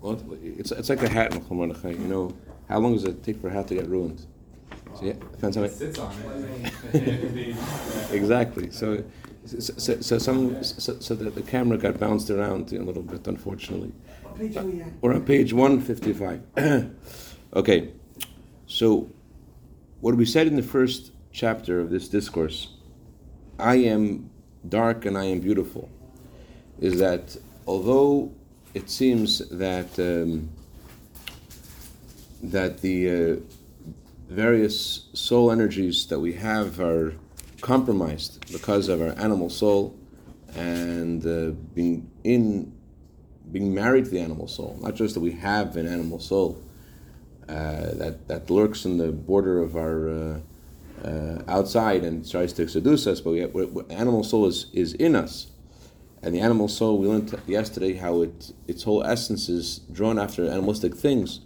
Well, 0.00 0.20
it's, 0.42 0.70
it's 0.70 0.88
like 0.88 1.02
a 1.02 1.08
hat 1.08 1.34
in 1.34 1.40
Chol 1.40 1.98
You 2.00 2.06
know, 2.06 2.34
how 2.68 2.78
long 2.78 2.94
does 2.94 3.04
it 3.04 3.22
take 3.24 3.40
for 3.40 3.48
a 3.48 3.52
hat 3.52 3.68
to 3.68 3.74
get 3.74 3.88
ruined? 3.88 4.24
So, 4.96 5.04
yeah, 5.04 5.14
depends 5.32 5.56
how 5.56 5.64
It 5.64 5.72
sits 5.72 5.98
on 5.98 6.14
it. 6.92 7.56
Exactly. 8.12 8.70
So, 8.70 9.02
so, 9.44 10.00
so 10.00 10.18
some, 10.18 10.62
so, 10.62 10.98
so 11.00 11.14
that 11.14 11.34
the 11.34 11.42
camera 11.42 11.76
got 11.76 11.98
bounced 11.98 12.30
around 12.30 12.72
a 12.72 12.82
little 12.82 13.02
bit, 13.02 13.26
unfortunately. 13.26 13.92
We're 15.00 15.14
on 15.14 15.24
page 15.24 15.52
155. 15.52 16.42
okay. 17.54 17.90
So, 18.66 19.08
what 20.00 20.14
we 20.14 20.24
said 20.24 20.46
in 20.46 20.56
the 20.56 20.62
first 20.62 21.12
chapter 21.32 21.80
of 21.80 21.90
this 21.90 22.08
discourse, 22.08 22.68
I 23.58 23.76
am 23.76 24.30
dark 24.68 25.04
and 25.04 25.16
I 25.16 25.24
am 25.24 25.40
beautiful, 25.40 25.88
is 26.80 26.98
that 26.98 27.36
although 27.66 28.32
it 28.74 28.90
seems 28.90 29.48
that 29.48 29.98
um, 29.98 30.48
that 32.42 32.80
the 32.82 33.10
uh, 33.10 33.36
various 34.28 35.08
soul 35.12 35.50
energies 35.50 36.06
that 36.06 36.20
we 36.20 36.34
have 36.34 36.80
are 36.80 37.14
compromised 37.60 38.50
because 38.52 38.88
of 38.88 39.00
our 39.00 39.14
animal 39.18 39.48
soul 39.48 39.98
and 40.54 41.26
uh, 41.26 41.50
being 41.74 42.10
in 42.24 42.72
being 43.52 43.72
married 43.72 44.04
to 44.04 44.10
the 44.10 44.20
animal 44.20 44.48
soul. 44.48 44.76
Not 44.82 44.94
just 44.94 45.14
that 45.14 45.20
we 45.20 45.32
have 45.32 45.76
an 45.76 45.86
animal 45.86 46.18
soul 46.18 46.62
uh, 47.48 47.92
that 47.94 48.28
that 48.28 48.50
lurks 48.50 48.84
in 48.84 48.98
the 48.98 49.12
border 49.12 49.60
of 49.62 49.76
our 49.76 50.08
uh, 50.08 50.38
uh, 51.04 51.42
outside 51.48 52.04
and 52.04 52.28
tries 52.28 52.52
to 52.54 52.68
seduce 52.68 53.06
us, 53.06 53.20
but 53.20 53.30
we 53.30 53.38
have, 53.40 53.54
animal 53.90 54.24
soul 54.24 54.46
is, 54.46 54.66
is 54.72 54.92
in 54.94 55.14
us. 55.14 55.46
And 56.26 56.34
the 56.34 56.40
animal 56.40 56.66
soul, 56.66 56.98
we 56.98 57.06
learned 57.06 57.40
yesterday 57.46 57.94
how 57.94 58.22
it 58.22 58.50
its 58.66 58.82
whole 58.82 59.04
essence 59.04 59.48
is 59.48 59.78
drawn 59.92 60.18
after 60.18 60.50
animalistic 60.50 60.96
things, 60.96 61.38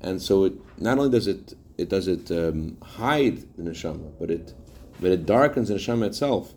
and 0.00 0.22
so 0.22 0.44
it 0.44 0.54
not 0.78 0.96
only 0.96 1.10
does 1.10 1.26
it 1.26 1.52
it 1.76 1.90
does 1.90 2.08
it 2.08 2.30
um, 2.30 2.78
hide 2.82 3.44
the 3.58 3.62
neshama, 3.64 4.10
but 4.18 4.30
it 4.30 4.54
but 5.00 5.10
it 5.10 5.26
darkens 5.26 5.68
the 5.68 5.74
neshama 5.74 6.06
itself, 6.06 6.54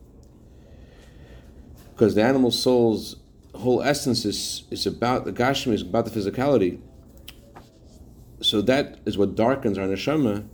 because 1.92 2.16
the 2.16 2.24
animal 2.24 2.50
soul's 2.50 3.18
whole 3.54 3.82
essence 3.82 4.24
is 4.24 4.64
is 4.72 4.88
about 4.88 5.26
the 5.26 5.34
gashmi, 5.34 5.74
is 5.74 5.82
about 5.82 6.06
the 6.06 6.18
physicality. 6.18 6.80
So 8.40 8.62
that 8.62 9.00
is 9.06 9.18
what 9.18 9.36
darkens 9.36 9.78
our 9.78 9.86
neshama. 9.86 10.48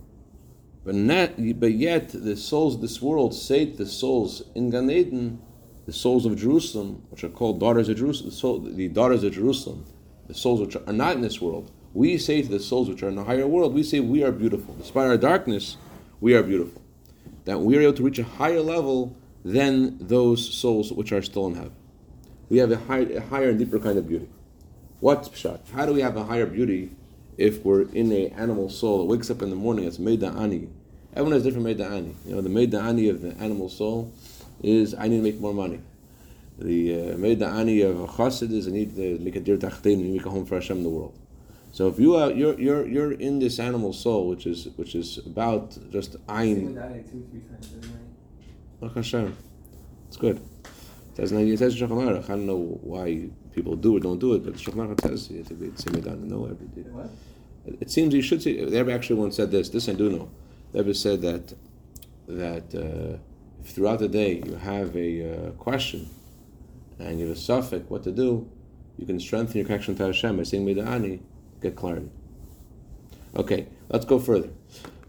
But 0.84 0.96
not, 0.96 1.36
but 1.60 1.72
yet 1.72 2.08
the 2.08 2.36
souls 2.36 2.74
of 2.74 2.80
this 2.80 3.00
world 3.00 3.32
say 3.32 3.66
to 3.66 3.76
the 3.76 3.86
souls 3.86 4.42
in 4.56 4.70
Gan 4.70 4.90
Eden, 4.90 5.40
the 5.86 5.92
souls 5.92 6.26
of 6.26 6.36
Jerusalem, 6.36 7.02
which 7.10 7.22
are 7.22 7.28
called 7.28 7.60
daughters 7.60 7.88
of 7.88 7.96
Jerusalem, 7.96 8.30
the, 8.30 8.36
soul, 8.36 8.58
the 8.58 8.88
daughters 8.88 9.22
of 9.22 9.32
Jerusalem, 9.32 9.86
the 10.26 10.34
souls 10.34 10.60
which 10.60 10.76
are 10.76 10.92
not 10.92 11.14
in 11.14 11.22
this 11.22 11.40
world. 11.40 11.70
We 11.94 12.18
say 12.18 12.42
to 12.42 12.48
the 12.48 12.60
souls 12.60 12.88
which 12.88 13.02
are 13.02 13.08
in 13.08 13.14
the 13.14 13.24
higher 13.24 13.46
world, 13.46 13.72
we 13.72 13.84
say 13.84 14.00
we 14.00 14.22
are 14.24 14.32
beautiful. 14.32 14.74
Despite 14.74 15.06
our 15.06 15.16
darkness, 15.16 15.76
we 16.20 16.34
are 16.34 16.42
beautiful. 16.42 16.82
That 17.44 17.60
we 17.60 17.78
are 17.78 17.80
able 17.80 17.94
to 17.94 18.02
reach 18.02 18.18
a 18.18 18.24
higher 18.24 18.60
level 18.60 19.16
than 19.44 19.96
those 19.98 20.52
souls 20.52 20.92
which 20.92 21.12
are 21.12 21.22
still 21.22 21.46
in 21.46 21.54
heaven. 21.54 21.74
We 22.48 22.58
have 22.58 22.72
a, 22.72 22.76
high, 22.76 22.98
a 22.98 23.20
higher 23.20 23.50
and 23.50 23.58
deeper 23.58 23.78
kind 23.78 23.96
of 23.96 24.08
beauty. 24.08 24.28
What's 24.98 25.28
pshat? 25.28 25.70
How 25.70 25.86
do 25.86 25.92
we 25.92 26.00
have 26.00 26.16
a 26.16 26.24
higher 26.24 26.46
beauty 26.46 26.90
if 27.38 27.64
we're 27.64 27.82
in 27.82 28.10
a 28.12 28.28
animal 28.30 28.68
soul 28.70 28.98
that 28.98 29.04
wakes 29.04 29.30
up 29.30 29.40
in 29.40 29.50
the 29.50 29.56
morning? 29.56 29.84
It's 29.84 29.98
Meida 29.98 30.36
Ani. 30.36 30.68
Everyone 31.12 31.32
has 31.32 31.44
different 31.44 31.66
Meida 31.66 31.90
Ani. 31.90 32.16
You 32.26 32.34
know, 32.34 32.40
the 32.40 32.48
Meida 32.48 32.82
Ani 32.82 33.08
of 33.08 33.22
the 33.22 33.30
animal 33.38 33.68
soul 33.68 34.12
is 34.66 34.94
I 34.94 35.08
need 35.08 35.18
to 35.18 35.22
make 35.22 35.40
more 35.40 35.54
money. 35.54 35.80
The 36.58 36.94
uh, 36.94 37.16
Meida 37.16 37.52
Ani 37.52 37.82
of 37.82 38.00
a 38.00 38.06
chassid 38.06 38.50
is 38.50 38.66
I 38.66 38.70
need 38.70 38.96
to 38.96 39.18
make 39.18 39.36
a 39.36 39.40
dir 39.40 39.58
tachtin 39.58 40.00
and 40.00 40.12
make 40.12 40.24
a 40.24 40.30
home 40.30 40.46
for 40.46 40.54
Hashem 40.54 40.78
in 40.78 40.82
the 40.82 40.88
world. 40.88 41.16
So 41.72 41.88
if 41.88 41.98
you 41.98 42.16
are 42.16 42.30
you're 42.30 42.58
you're 42.58 42.86
you're 42.86 43.12
in 43.12 43.38
this 43.38 43.58
animal 43.58 43.92
soul, 43.92 44.28
which 44.28 44.46
is 44.46 44.68
which 44.76 44.94
is 44.94 45.18
about 45.26 45.76
just 45.90 46.16
ayin 46.26 46.74
Baruch 48.80 48.96
Hashem. 48.96 49.36
It's 50.08 50.16
good. 50.16 50.36
It 50.36 51.16
says, 51.16 51.32
it 51.32 51.58
says 51.58 51.80
in 51.80 51.88
Shulchan 51.88 52.08
Aruch. 52.08 52.24
I 52.24 52.28
don't 52.28 52.46
know 52.46 52.78
why 52.82 53.28
people 53.54 53.74
do 53.76 53.96
or 53.96 54.00
don't 54.00 54.18
do 54.18 54.34
it, 54.34 54.44
but 54.44 54.54
Shulchan 54.54 54.88
Aruch 54.88 55.00
says 55.02 55.30
you 55.30 55.38
have 55.38 55.48
to 55.48 55.54
be 55.54 55.68
Tzimmedan 55.68 56.20
no 56.22 56.44
every 56.44 56.66
day. 56.68 56.88
What? 56.90 57.10
It, 57.66 57.78
it 57.82 57.90
seems 57.90 58.14
you 58.14 58.22
should 58.22 58.42
say. 58.42 58.64
The 58.64 58.78
Rebbe 58.78 58.92
actually 58.92 59.20
once 59.20 59.36
said 59.36 59.50
this. 59.50 59.68
This 59.68 59.88
I 59.88 59.92
do 59.92 60.10
know. 60.10 60.30
The 60.72 60.78
Rebbe 60.78 60.94
said 60.94 61.20
that 61.22 61.54
that 62.28 62.74
uh, 62.74 63.18
if 63.66 63.74
throughout 63.74 63.98
the 63.98 64.08
day 64.08 64.40
you 64.46 64.54
have 64.54 64.96
a 64.96 65.48
uh, 65.48 65.50
question 65.52 66.08
and 67.00 67.18
you 67.18 67.26
have 67.26 67.36
a 67.36 67.40
suffix 67.40 67.90
what 67.90 68.04
to 68.04 68.12
do, 68.12 68.48
you 68.96 69.04
can 69.04 69.18
strengthen 69.18 69.56
your 69.56 69.66
connection 69.66 69.96
to 69.96 70.04
Hashem 70.04 70.36
by 70.36 70.44
saying 70.44 70.64
Meda'ani, 70.64 71.18
get 71.60 71.74
clarity. 71.74 72.08
Okay, 73.34 73.66
let's 73.88 74.04
go 74.04 74.20
further. 74.20 74.50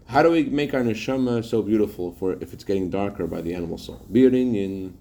How 0.06 0.24
do 0.24 0.32
we 0.32 0.42
make 0.44 0.74
our 0.74 0.80
neshama 0.80 1.44
so 1.44 1.62
beautiful 1.62 2.10
for 2.10 2.32
if 2.32 2.52
it's 2.52 2.64
getting 2.64 2.90
darker 2.90 3.28
by 3.28 3.42
the 3.42 3.54
animal 3.54 3.78
soul? 3.78 4.04
Birin 4.10 4.56
in 4.56 4.98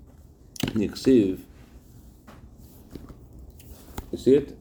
Niksiv. 0.74 1.40
You 4.12 4.18
see 4.20 4.36
it? 4.36 4.56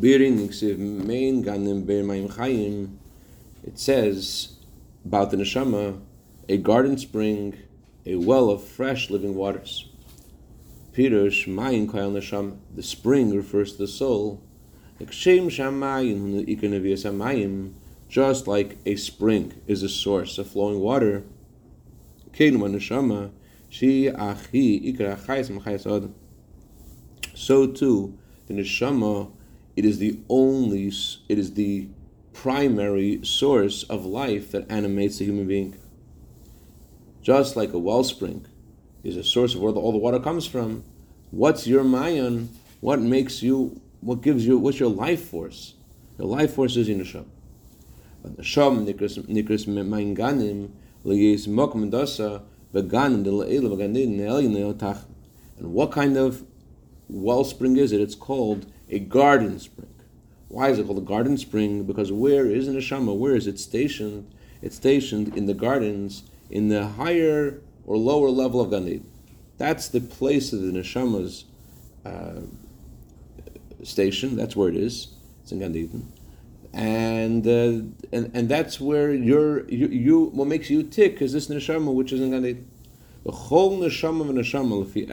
Birin 0.00 0.38
Niksiv 0.38 0.78
Mein 0.78 1.44
Ganim 1.44 1.84
Beir 1.84 2.02
Chayim. 2.02 2.96
It 3.62 3.78
says 3.78 4.56
about 5.04 5.30
the 5.30 5.36
neshama, 5.36 6.00
a 6.48 6.56
garden 6.56 6.96
spring, 6.96 7.58
a 8.04 8.16
well 8.16 8.50
of 8.50 8.62
fresh 8.62 9.10
living 9.10 9.34
waters. 9.34 9.88
Pirush 10.92 11.46
Mayin 11.46 11.88
Kayal 11.88 12.12
Neshama. 12.12 12.56
The 12.74 12.82
spring 12.82 13.34
refers 13.34 13.72
to 13.72 13.78
the 13.78 13.88
soul. 13.88 14.42
Just 18.08 18.46
like 18.46 18.78
a 18.86 18.96
spring 18.96 19.60
is 19.66 19.82
a 19.82 19.88
source 19.88 20.38
of 20.38 20.48
flowing 20.48 20.80
water. 20.80 21.24
So 27.34 27.66
too, 27.66 28.18
the 28.46 28.54
neshama, 28.54 29.30
it 29.76 29.84
is 29.84 29.98
the 29.98 30.18
only, 30.30 30.92
it 31.28 31.38
is 31.38 31.52
the 31.54 31.88
primary 32.32 33.20
source 33.22 33.82
of 33.82 34.06
life 34.06 34.52
that 34.52 34.70
animates 34.70 35.18
the 35.18 35.26
human 35.26 35.46
being. 35.46 35.76
Just 37.26 37.56
like 37.56 37.72
a 37.72 37.78
wellspring 37.78 38.46
is 39.02 39.16
a 39.16 39.24
source 39.24 39.56
of 39.56 39.60
where 39.60 39.72
all 39.72 39.90
the 39.90 39.98
water 39.98 40.20
comes 40.20 40.46
from, 40.46 40.84
what's 41.32 41.66
your 41.66 41.82
mayan? 41.82 42.50
What 42.78 43.00
makes 43.00 43.42
you? 43.42 43.80
What 44.00 44.20
gives 44.20 44.46
you? 44.46 44.58
What's 44.58 44.78
your 44.78 44.90
life 44.90 45.24
force? 45.24 45.74
Your 46.18 46.28
life 46.28 46.54
force 46.54 46.76
is 46.76 46.88
in 46.88 47.00
neshama. 47.00 47.26
But 48.22 48.36
neshama 48.36 48.86
nikras 48.86 49.66
mayin 49.66 50.16
ganim 50.16 50.70
liyis 51.04 51.48
mokum 51.48 51.90
dasa 51.90 52.42
veganim 52.72 53.24
de 53.24 53.30
le'ela 53.30 53.76
veganim 53.76 54.06
ne'otach. 54.16 55.02
And 55.58 55.72
what 55.72 55.90
kind 55.90 56.16
of 56.16 56.44
wellspring 57.08 57.76
is 57.76 57.90
it? 57.90 58.00
It's 58.00 58.14
called 58.14 58.70
a 58.88 59.00
garden 59.00 59.58
spring. 59.58 59.92
Why 60.46 60.68
is 60.68 60.78
it 60.78 60.86
called 60.86 60.98
a 60.98 61.00
garden 61.00 61.38
spring? 61.38 61.82
Because 61.82 62.12
where 62.12 62.46
is 62.46 62.68
neshama? 62.68 63.16
Where 63.16 63.34
is 63.34 63.48
it 63.48 63.58
stationed? 63.58 64.32
It's 64.62 64.76
stationed 64.76 65.36
in 65.36 65.46
the 65.46 65.54
gardens 65.54 66.22
in 66.50 66.68
the 66.68 66.86
higher 66.86 67.60
or 67.86 67.96
lower 67.96 68.30
level 68.30 68.60
of 68.60 68.70
Gan 68.70 68.86
Eden. 68.88 69.10
That's 69.58 69.88
the 69.88 70.00
place 70.00 70.52
of 70.52 70.60
the 70.60 70.72
neshama's 70.72 71.44
uh, 72.04 72.42
station. 73.82 74.36
That's 74.36 74.54
where 74.54 74.68
it 74.68 74.76
is. 74.76 75.08
It's 75.42 75.52
in 75.52 75.60
Gan 75.60 75.74
Eden. 75.74 76.12
And, 76.72 77.46
uh, 77.46 77.86
and 78.12 78.30
and 78.34 78.48
that's 78.48 78.78
where 78.78 79.12
you're, 79.12 79.66
you, 79.68 79.86
you 79.88 80.24
what 80.26 80.46
makes 80.46 80.68
you 80.68 80.82
tick 80.82 81.22
is 81.22 81.32
this 81.32 81.48
neshama 81.48 81.94
which 81.94 82.12
is 82.12 82.20
in 82.20 82.32
Gan 82.32 82.44
Eden. 82.44 82.70
The 83.24 83.32
whole 83.32 83.78
neshama 83.78 84.28
of 84.28 84.34
neshama 84.34 84.84
lefi 84.84 85.08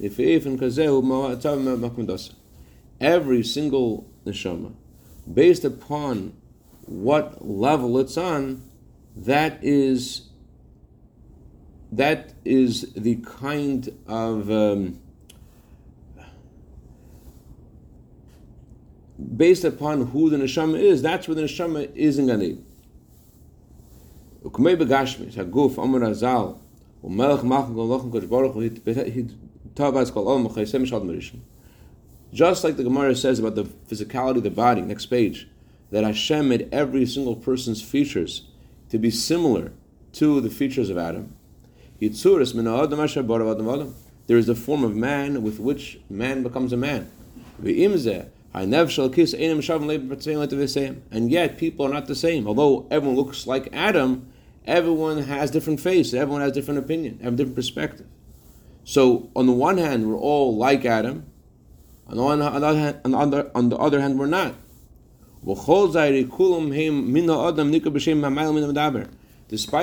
efen 0.00 0.58
kazehu 0.58 1.02
ma'atav 1.02 1.62
ma'makum 1.62 2.06
dasa. 2.06 2.34
Every 3.00 3.42
single 3.42 4.10
neshama, 4.26 4.74
based 5.32 5.64
upon 5.64 6.34
what 6.86 7.46
level 7.46 7.98
it's 7.98 8.16
on, 8.16 8.62
that 9.16 9.58
is 9.62 10.28
that 11.92 12.34
is 12.44 12.92
the 12.94 13.16
kind 13.16 13.88
of 14.08 14.50
um, 14.50 15.00
based 19.36 19.64
upon 19.64 20.06
who 20.08 20.28
the 20.28 20.36
neshama 20.36 20.80
is. 20.80 21.02
That's 21.02 21.28
where 21.28 21.36
the 21.36 21.42
neshama 21.42 21.94
is 21.94 22.18
in 22.18 22.26
Gan 22.26 22.42
Eden. 22.42 22.66
Ukmei 24.42 24.74
amar 25.78 26.00
azal 26.00 26.58
umelach 27.04 27.40
kol 27.40 27.88
lochem 27.88 28.10
kodesh 28.10 28.28
baruch 28.28 28.54
he 29.12 29.28
tavas 29.74 30.12
kol 30.12 30.26
olam 30.26 30.86
shad. 30.86 31.40
Just 32.32 32.64
like 32.64 32.76
the 32.76 32.82
Gemara 32.82 33.14
says 33.14 33.38
about 33.38 33.54
the 33.54 33.62
physicality 33.62 34.38
of 34.38 34.42
the 34.42 34.50
body, 34.50 34.82
next 34.82 35.06
page, 35.06 35.48
that 35.92 36.02
Hashem 36.02 36.48
made 36.48 36.68
every 36.72 37.06
single 37.06 37.36
person's 37.36 37.80
features 37.80 38.48
to 38.94 38.98
be 39.00 39.10
similar 39.10 39.72
to 40.12 40.40
the 40.40 40.48
features 40.48 40.88
of 40.88 40.96
Adam. 40.96 41.34
There 42.00 42.10
is 44.38 44.48
a 44.48 44.54
form 44.54 44.84
of 44.84 44.94
man 44.94 45.42
with 45.42 45.58
which 45.58 45.98
man 46.08 46.44
becomes 46.44 46.72
a 46.72 46.76
man. 46.76 47.10
And 51.10 51.32
yet, 51.32 51.58
people 51.58 51.84
are 51.84 51.88
not 51.88 52.06
the 52.06 52.14
same. 52.14 52.46
Although 52.46 52.86
everyone 52.88 53.16
looks 53.16 53.48
like 53.48 53.68
Adam, 53.72 54.28
everyone 54.64 55.22
has 55.22 55.50
different 55.50 55.80
face, 55.80 56.14
everyone 56.14 56.42
has 56.42 56.52
different 56.52 56.78
opinion, 56.78 57.18
have 57.18 57.34
different 57.34 57.56
perspective. 57.56 58.06
So, 58.84 59.28
on 59.34 59.46
the 59.46 59.52
one 59.52 59.78
hand, 59.78 60.08
we're 60.08 60.16
all 60.16 60.56
like 60.56 60.84
Adam. 60.84 61.26
On 62.06 62.16
the, 62.16 63.10
on 63.12 63.30
the, 63.30 63.50
on 63.56 63.70
the 63.70 63.76
other 63.76 64.00
hand, 64.00 64.20
we're 64.20 64.26
not. 64.26 64.54
Despite 65.46 65.92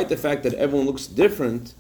the 0.10 0.18
fact 0.18 0.44
that 0.44 0.54
everyone 0.56 0.88
looks 0.88 1.08
different, 1.08 1.76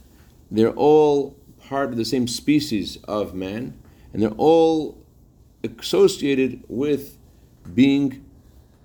they're 0.49 0.71
all 0.71 1.35
part 1.67 1.89
of 1.89 1.97
the 1.97 2.05
same 2.05 2.27
species 2.27 2.97
of 3.07 3.33
man, 3.33 3.79
and 4.13 4.21
they're 4.21 4.29
all 4.31 4.97
associated 5.63 6.63
with 6.67 7.17
being 7.73 8.23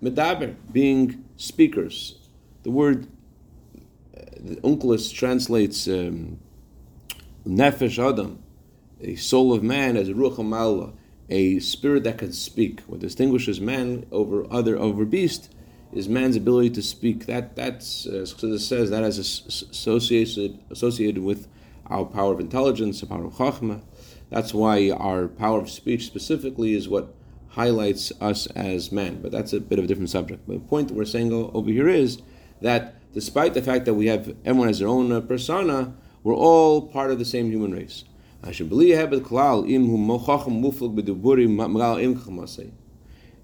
medaber, 0.02 0.54
being 0.72 1.25
speakers. 1.37 2.19
The 2.62 2.70
word 2.70 3.06
the 4.46 4.56
Onkelos 4.56 5.12
translates 5.12 5.88
um, 5.88 6.38
nefesh 7.46 7.98
adam, 7.98 8.43
a 9.00 9.16
soul 9.16 9.52
of 9.52 9.62
man, 9.62 9.96
as 9.96 10.08
ruach 10.08 10.37
hamallah, 10.37 10.93
a 11.28 11.58
spirit 11.61 12.05
that 12.05 12.19
can 12.19 12.32
speak. 12.32 12.81
What 12.87 13.00
distinguishes 13.00 13.61
man 13.61 14.06
over 14.12 14.46
other 14.50 14.78
over 14.78 15.05
beast 15.05 15.52
is 15.93 16.08
man's 16.08 16.37
ability 16.37 16.70
to 16.70 16.82
speak. 16.82 17.26
That 17.26 17.56
that's 17.56 18.06
uh, 18.06 18.26
so 18.26 18.49
it 18.49 18.58
says 18.61 18.90
that 18.90 19.02
as 19.02 19.19
associated 19.19 20.58
associated 20.70 21.23
with 21.23 21.49
our 21.87 22.05
power 22.05 22.32
of 22.32 22.40
intelligence, 22.40 23.00
the 23.00 23.06
power 23.06 23.25
of 23.25 23.34
chachma. 23.34 23.82
That's 24.28 24.52
why 24.52 24.90
our 24.90 25.28
power 25.28 25.61
of 25.61 25.70
speech 25.70 26.06
specifically 26.06 26.75
is 26.75 26.88
what 26.88 27.14
highlights 27.49 28.12
us 28.20 28.46
as 28.49 28.90
men. 28.90 29.22
But 29.22 29.32
that's 29.32 29.52
a 29.52 29.61
bit 29.61 29.79
of 29.79 29.84
a 29.84 29.88
different 29.88 30.11
subject. 30.11 30.43
But 30.46 30.55
the 30.55 30.69
point 30.69 30.88
that 30.88 30.94
we're 30.94 31.05
saying 31.05 31.32
over 31.32 31.70
here 31.70 31.88
is 31.88 32.20
that 32.61 32.94
despite 33.12 33.55
the 33.55 33.62
fact 33.62 33.84
that 33.84 33.94
we 33.94 34.06
have 34.06 34.34
everyone 34.44 34.69
has 34.69 34.81
their 34.81 34.88
own 34.88 35.12
uh, 35.12 35.20
persona, 35.20 35.94
we're 36.22 36.34
all 36.34 36.82
part 36.82 37.11
of 37.11 37.19
the 37.19 37.25
same 37.25 37.50
human 37.50 37.72
race. 37.72 38.05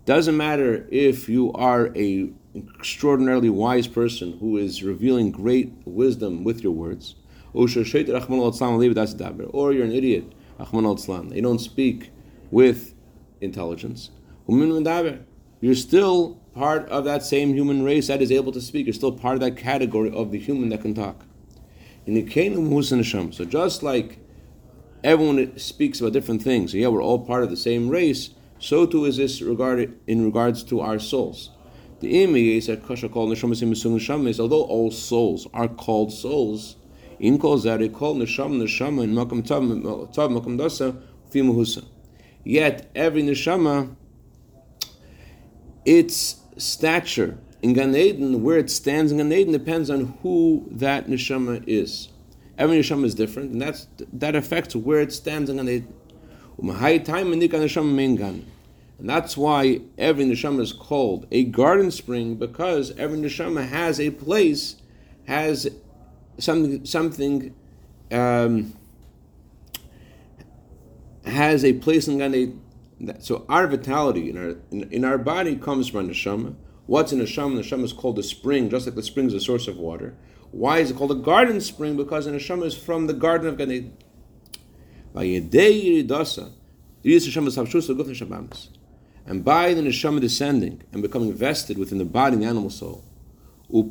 Doesn't 0.04 0.36
matter 0.36 0.86
if 0.90 1.28
you 1.28 1.52
are 1.52 1.96
a 1.96 2.30
extraordinarily 2.54 3.48
wise 3.48 3.86
person 3.86 4.36
who 4.38 4.58
is 4.58 4.82
revealing 4.82 5.30
great 5.30 5.72
wisdom 5.84 6.44
with 6.44 6.62
your 6.62 6.72
words, 6.72 7.14
or 7.54 7.68
you're 7.68 7.84
an 9.84 9.92
idiot, 9.92 10.32
you 10.58 11.42
don't 11.42 11.60
speak 11.60 12.10
with 12.50 12.94
intelligence. 13.40 14.10
You're 14.48 15.74
still 15.74 16.40
part 16.54 16.88
of 16.88 17.04
that 17.04 17.22
same 17.22 17.54
human 17.54 17.82
race 17.82 18.08
that 18.08 18.20
is 18.20 18.30
able 18.30 18.52
to 18.52 18.60
speak. 18.60 18.86
You're 18.86 18.92
still 18.92 19.12
part 19.12 19.34
of 19.34 19.40
that 19.40 19.56
category 19.56 20.12
of 20.12 20.30
the 20.30 20.38
human 20.38 20.68
that 20.68 20.82
can 20.82 20.94
talk. 20.94 21.24
So 22.06 23.44
just 23.44 23.82
like 23.82 24.18
everyone 25.04 25.58
speaks 25.58 26.00
about 26.00 26.12
different 26.12 26.42
things. 26.42 26.74
Yeah, 26.74 26.88
we're 26.88 27.02
all 27.02 27.24
part 27.24 27.42
of 27.42 27.50
the 27.50 27.56
same 27.56 27.88
race. 27.88 28.30
So 28.58 28.86
too 28.86 29.04
is 29.04 29.16
this 29.16 29.42
regarded 29.42 29.98
in 30.06 30.24
regards 30.24 30.62
to 30.64 30.80
our 30.80 30.98
souls. 30.98 31.50
The 32.00 32.22
image 32.22 32.66
that 32.66 32.86
Kasha 32.86 33.08
called 33.08 33.30
Neshama 33.30 34.28
is 34.28 34.40
although 34.40 34.64
all 34.64 34.90
souls 34.90 35.46
are 35.54 35.68
called 35.68 36.12
souls, 36.12 36.76
in 37.18 37.38
kol 37.38 37.58
zari 37.58 37.92
called 37.92 38.18
Neshama 38.18 38.62
Neshama 38.62 39.04
in 39.04 39.14
Makam 39.14 39.46
Tav 39.46 39.62
Makam 39.62 40.58
Dasa 40.58 41.00
Fimuhusa. 41.30 41.84
Yet 42.44 42.90
every 42.94 43.22
Neshama, 43.22 43.94
its 45.84 46.40
stature 46.56 47.38
in 47.62 47.72
Gan 47.72 47.94
Eden, 47.94 48.42
where 48.42 48.58
it 48.58 48.70
stands 48.70 49.12
in 49.12 49.18
Gan 49.18 49.32
Eden, 49.32 49.52
depends 49.52 49.88
on 49.88 50.18
who 50.22 50.66
that 50.70 51.06
Neshama 51.06 51.62
is. 51.66 52.08
Every 52.62 52.78
neshama 52.78 53.06
is 53.06 53.16
different, 53.16 53.50
and 53.50 53.60
that's 53.60 53.88
that 54.12 54.36
affects 54.36 54.76
where 54.76 55.00
it 55.00 55.12
stands 55.12 55.50
in 55.50 55.58
And 55.58 55.68
nika 55.68 57.56
neshama 57.56 57.92
mingan, 57.92 58.46
and 59.00 59.10
that's 59.10 59.36
why 59.36 59.80
every 59.98 60.26
neshama 60.26 60.60
is 60.60 60.72
called 60.72 61.26
a 61.32 61.42
garden 61.42 61.90
spring 61.90 62.36
because 62.36 62.96
every 62.96 63.18
neshama 63.18 63.66
has 63.66 63.98
a 63.98 64.10
place, 64.10 64.76
has 65.26 65.70
something, 66.38 66.84
something, 66.84 67.52
um, 68.12 68.74
has 71.24 71.64
a 71.64 71.72
place 71.72 72.06
in 72.06 72.18
Gan 72.18 72.60
So 73.18 73.44
our 73.48 73.66
vitality 73.66 74.30
in 74.30 74.38
our 74.38 74.56
in, 74.70 74.88
in 74.92 75.04
our 75.04 75.18
body 75.18 75.56
comes 75.56 75.88
from 75.88 76.08
neshama. 76.08 76.54
What's 76.86 77.12
in 77.12 77.18
neshama? 77.18 77.58
Neshama 77.58 77.82
is 77.82 77.92
called 77.92 78.20
a 78.20 78.22
spring, 78.22 78.70
just 78.70 78.86
like 78.86 78.94
the 78.94 79.02
spring 79.02 79.26
is 79.26 79.34
a 79.34 79.40
source 79.40 79.66
of 79.66 79.78
water. 79.78 80.14
Why 80.52 80.78
is 80.80 80.90
it 80.90 80.98
called 80.98 81.10
a 81.10 81.16
garden 81.16 81.62
spring? 81.62 81.96
Because 81.96 82.26
the 82.26 82.32
neshama 82.32 82.66
is 82.66 82.76
from 82.76 83.06
the 83.06 83.14
garden 83.14 83.48
of 83.48 83.56
Gan 83.56 83.72
Eden. 83.72 83.96
And 85.14 85.50
by 89.44 89.74
the 89.74 89.80
neshama 89.80 90.20
descending 90.20 90.82
and 90.92 91.02
becoming 91.02 91.32
vested 91.32 91.78
within 91.78 91.96
the 91.98 92.04
body 92.04 92.34
and 92.34 92.42
the 92.42 92.46
animal 92.46 92.68
soul, 92.68 93.02
and 93.70 93.90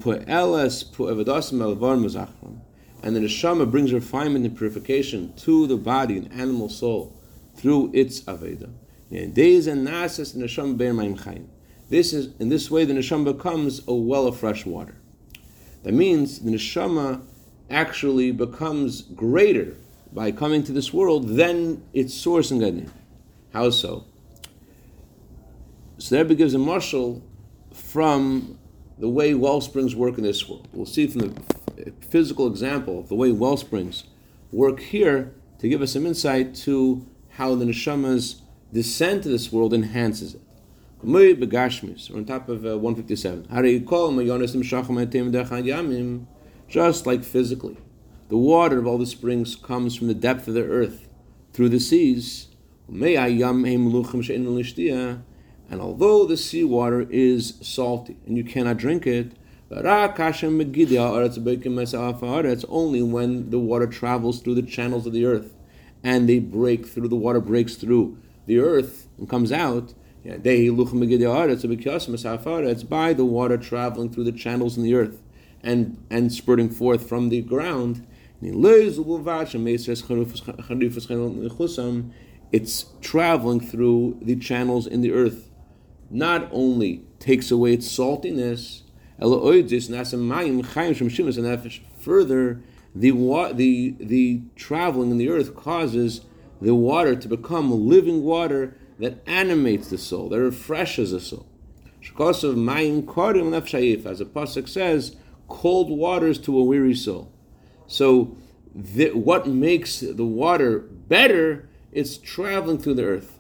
the 3.16 3.19
neshama 3.19 3.69
brings 3.69 3.92
refinement 3.92 4.46
and 4.46 4.56
purification 4.56 5.34
to 5.38 5.66
the 5.66 5.78
body 5.78 6.18
and 6.18 6.31
animal 6.31 6.69
soul 6.69 7.19
through 7.56 7.90
its 7.94 8.22
avodah. 8.22 8.69
This 11.90 12.13
is 12.13 12.30
in 12.40 12.50
this 12.50 12.69
way 12.69 12.86
the 12.86 12.94
neshama 12.94 13.36
becomes 13.36 13.81
a 13.88 13.96
well 13.96 14.28
of 14.28 14.38
fresh 14.38 14.63
water. 14.66 15.00
That 15.83 15.94
means 15.94 16.39
the 16.39 16.51
neshama 16.51 17.22
actually 17.69 18.31
becomes 18.31 19.01
greater 19.01 19.78
by 20.13 20.31
coming 20.31 20.63
to 20.63 20.72
this 20.72 20.94
world 20.94 21.30
than 21.30 21.83
its 21.94 22.13
source 22.13 22.51
in 22.51 22.60
Gan 22.60 22.92
How 23.54 23.69
so? 23.69 24.06
So 25.98 26.16
there 26.16 26.36
gives 26.36 26.54
a 26.54 26.57
mashal 26.57 27.22
from 27.74 28.57
the 28.98 29.10
way 29.10 29.33
well 29.33 29.62
springs 29.62 29.95
work 29.95 30.18
in 30.18 30.24
this 30.24 30.48
world. 30.48 30.68
We'll 30.74 30.86
see 30.86 31.07
from 31.07 31.33
the 31.75 31.94
physical 32.10 32.48
example 32.48 33.00
of 33.00 33.10
the 33.10 33.16
way 33.16 33.31
well 33.31 33.57
springs 33.57 34.04
work 34.51 34.80
here 34.80 35.34
to 35.60 35.69
give 35.69 35.81
us 35.81 35.94
some 35.94 36.06
insight 36.06 36.56
to 36.56 37.06
how 37.30 37.56
the 37.56 37.65
neshama's 37.65 38.41
descent 38.74 39.24
to 39.24 39.29
this 39.29 39.51
world 39.51 39.74
enhances 39.74 40.36
it. 40.36 40.41
We're 41.03 41.36
on 42.15 42.25
top 42.25 42.48
of 42.48 42.63
uh, 42.63 42.77
157. 42.77 43.48
Just 46.67 47.08
like 47.08 47.24
physically, 47.24 47.77
the 48.29 48.38
water 48.38 48.77
of 48.77 48.86
all 48.86 49.00
the 49.00 49.08
springs 49.08 49.55
comes 49.55 49.96
from 49.96 50.05
the 50.08 50.13
depth 50.13 50.48
of 50.48 50.53
the 50.53 50.63
earth 50.63 51.10
through 51.53 51.70
the 51.70 51.79
seas. 51.79 52.50
And 52.88 53.03
although 55.81 56.27
the 56.27 56.38
seawater 56.38 57.08
is 57.10 57.58
salty 57.62 58.17
and 58.27 58.38
you 58.38 58.43
cannot 58.43 58.77
drink 58.77 59.08
it, 59.08 59.31
it's 59.72 60.25
only 62.70 63.01
when 63.01 63.50
the 63.50 63.60
water 63.60 63.88
travels 63.88 64.41
through 64.41 64.55
the 64.55 64.62
channels 64.62 65.08
of 65.08 65.13
the 65.13 65.25
earth 65.25 65.55
and 66.03 66.29
they 66.29 66.39
break 66.39 66.88
through, 66.88 67.08
the 67.08 67.15
water 67.15 67.39
breaks 67.39 67.75
through 67.75 68.20
the 68.46 68.60
earth 68.60 69.08
and 69.17 69.27
comes 69.27 69.51
out 69.51 69.96
it's 70.24 70.44
by 72.84 73.13
the 73.13 73.25
water 73.25 73.58
traveling 73.58 74.12
through 74.12 74.25
the 74.25 74.32
channels 74.32 74.78
in 74.78 74.84
the 74.84 74.94
earth 74.94 75.20
and, 75.63 76.04
and 76.10 76.32
spurting 76.32 76.70
forth 76.70 77.08
from 77.08 77.30
the 77.30 77.42
ground. 77.42 78.06
It's 82.51 82.86
traveling 83.01 83.60
through 83.60 84.20
the 84.22 84.36
channels 84.36 84.88
in 84.88 85.01
the 85.01 85.12
earth. 85.12 85.50
Not 86.10 86.50
only 86.51 87.04
takes 87.20 87.51
away 87.51 87.74
its 87.74 87.88
saltiness, 87.88 88.82
further, 92.00 92.62
the, 92.94 93.12
the, 93.54 93.96
the 94.00 94.42
traveling 94.56 95.12
in 95.12 95.18
the 95.18 95.30
earth 95.30 95.56
causes 95.56 96.22
the 96.60 96.75
water 96.75 97.16
to 97.16 97.28
become 97.28 97.88
living 97.88 98.24
water 98.24 98.75
that 99.01 99.22
animates 99.27 99.89
the 99.89 99.98
soul, 99.98 100.29
that 100.29 100.39
refreshes 100.39 101.12
the 101.12 101.20
soul. 101.20 101.48
As 102.01 102.41
the 102.41 102.55
pasuk 104.25 104.70
says, 104.70 105.15
cold 105.48 105.89
waters 105.89 106.38
to 106.39 106.58
a 106.58 106.63
weary 106.63 106.96
soul. 106.96 107.31
So, 107.88 108.38
the, 108.74 109.10
what 109.12 109.48
makes 109.48 110.00
the 110.00 110.24
water 110.24 110.79
better? 110.79 111.67
It's 111.91 112.17
traveling 112.17 112.77
through 112.77 112.93
the 112.93 113.03
earth. 113.03 113.39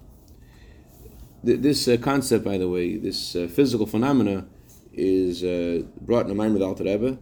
This 1.43 1.87
uh, 1.87 1.97
concept, 1.97 2.43
by 2.43 2.57
the 2.57 2.67
way, 2.67 2.97
this 2.97 3.35
uh, 3.35 3.47
physical 3.47 3.85
phenomena, 3.85 4.45
is 4.93 5.43
uh, 5.43 5.83
brought 6.01 6.23
in 6.23 6.27
the 6.27 6.35
mind 6.35 6.53
with 6.53 6.63
Alter 6.63 6.83
Rebbe, 6.83 7.17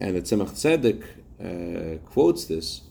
and 0.00 0.16
the 0.16 0.22
Tzemach 0.22 0.52
Tzedek 0.52 1.04
uh, 1.44 1.98
quotes 2.06 2.44
this 2.46 2.82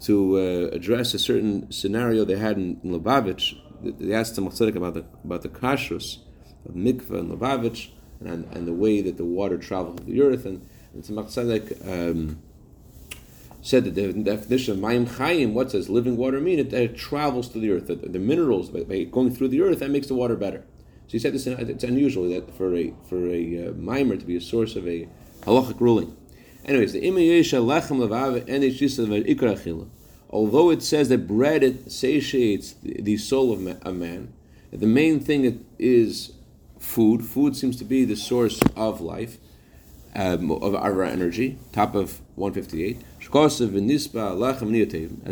to 0.00 0.36
uh, 0.36 0.74
address 0.74 1.14
a 1.14 1.18
certain 1.18 1.70
scenario 1.72 2.24
they 2.24 2.36
had 2.36 2.56
in, 2.56 2.80
in 2.82 2.90
Lubavitch. 2.92 3.56
They 3.82 4.14
asked 4.14 4.36
the 4.36 4.42
Tzedek 4.42 4.76
about 4.76 4.94
the 4.94 5.04
about 5.24 5.42
the 5.42 5.48
kashrus 5.48 6.18
of 6.66 6.74
mikveh 6.74 7.18
in 7.18 7.36
Lubavitch 7.36 7.90
and, 8.20 8.44
and 8.52 8.66
the 8.66 8.72
way 8.72 9.00
that 9.02 9.16
the 9.16 9.24
water 9.24 9.58
travels 9.58 10.00
the 10.04 10.22
earth. 10.22 10.46
And, 10.46 10.66
and 10.94 11.02
Tzemach 11.04 11.26
Tzedek 11.26 12.10
um, 12.10 12.42
said 13.62 13.84
that 13.84 13.94
the 13.94 14.12
definition 14.12 14.74
of 14.74 14.80
mayim 14.80 15.06
chayim, 15.06 15.52
what 15.52 15.70
does 15.70 15.88
living 15.88 16.16
water 16.16 16.40
mean? 16.40 16.58
It, 16.58 16.72
it 16.72 16.96
travels 16.96 17.48
through 17.48 17.62
the 17.62 17.70
earth. 17.70 17.86
The, 17.88 17.96
the 17.96 18.18
minerals 18.18 18.70
by, 18.70 18.84
by, 18.84 19.04
going 19.04 19.34
through 19.34 19.48
the 19.48 19.60
earth 19.62 19.80
that 19.80 19.90
makes 19.90 20.06
the 20.06 20.14
water 20.14 20.36
better. 20.36 20.64
So 21.06 21.12
he 21.12 21.18
said 21.18 21.34
this. 21.34 21.46
It's 21.46 21.84
unusual 21.84 22.28
that 22.30 22.56
for 22.56 22.74
a 22.74 22.92
for 23.08 23.28
a 23.28 23.68
uh, 23.68 23.72
mimer 23.72 24.16
to 24.16 24.24
be 24.24 24.36
a 24.36 24.40
source 24.40 24.74
of 24.76 24.88
a 24.88 25.08
halachic 25.42 25.80
ruling. 25.80 26.16
Anyways, 26.64 26.92
the 26.92 27.02
imayesha 27.02 27.64
lechem 27.64 27.98
levav 27.98 28.38
and 28.48 28.64
ikra 28.64 29.56
Although 30.30 30.70
it 30.70 30.82
says 30.82 31.08
that 31.08 31.26
bread 31.26 31.62
it 31.62 31.90
satiates 31.90 32.74
the, 32.82 33.16
soul 33.16 33.52
of 33.52 33.66
a 33.82 33.92
man, 33.92 34.32
the 34.72 34.86
main 34.86 35.20
thing 35.20 35.64
is 35.78 36.32
food. 36.78 37.24
Food 37.24 37.56
seems 37.56 37.76
to 37.76 37.84
be 37.84 38.04
the 38.04 38.16
source 38.16 38.60
of 38.74 39.00
life, 39.00 39.38
um, 40.14 40.50
of 40.50 40.74
our 40.74 41.02
energy. 41.04 41.58
Top 41.72 41.94
of 41.94 42.20
158. 42.34 42.98
As 43.34 43.60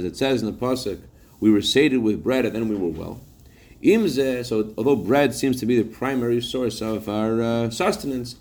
it 0.05 0.17
says 0.17 0.43
in 0.43 0.47
the 0.47 0.53
pasuk, 0.53 1.01
we 1.41 1.51
were 1.51 1.63
sated 1.63 2.03
with 2.03 2.23
bread 2.25 2.45
and 2.45 2.55
then 2.55 2.69
we 2.69 2.77
were 2.77 2.89
well. 2.89 3.21
Imze, 3.83 4.47
so 4.47 4.73
although 4.79 4.97
bread 4.97 5.35
seems 5.35 5.61
to 5.61 5.67
be 5.67 5.77
the 5.77 5.89
primary 5.89 6.41
source 6.41 6.81
of 6.81 7.09
our 7.09 7.43
uh, 7.43 7.71
sustenance, 7.71 8.37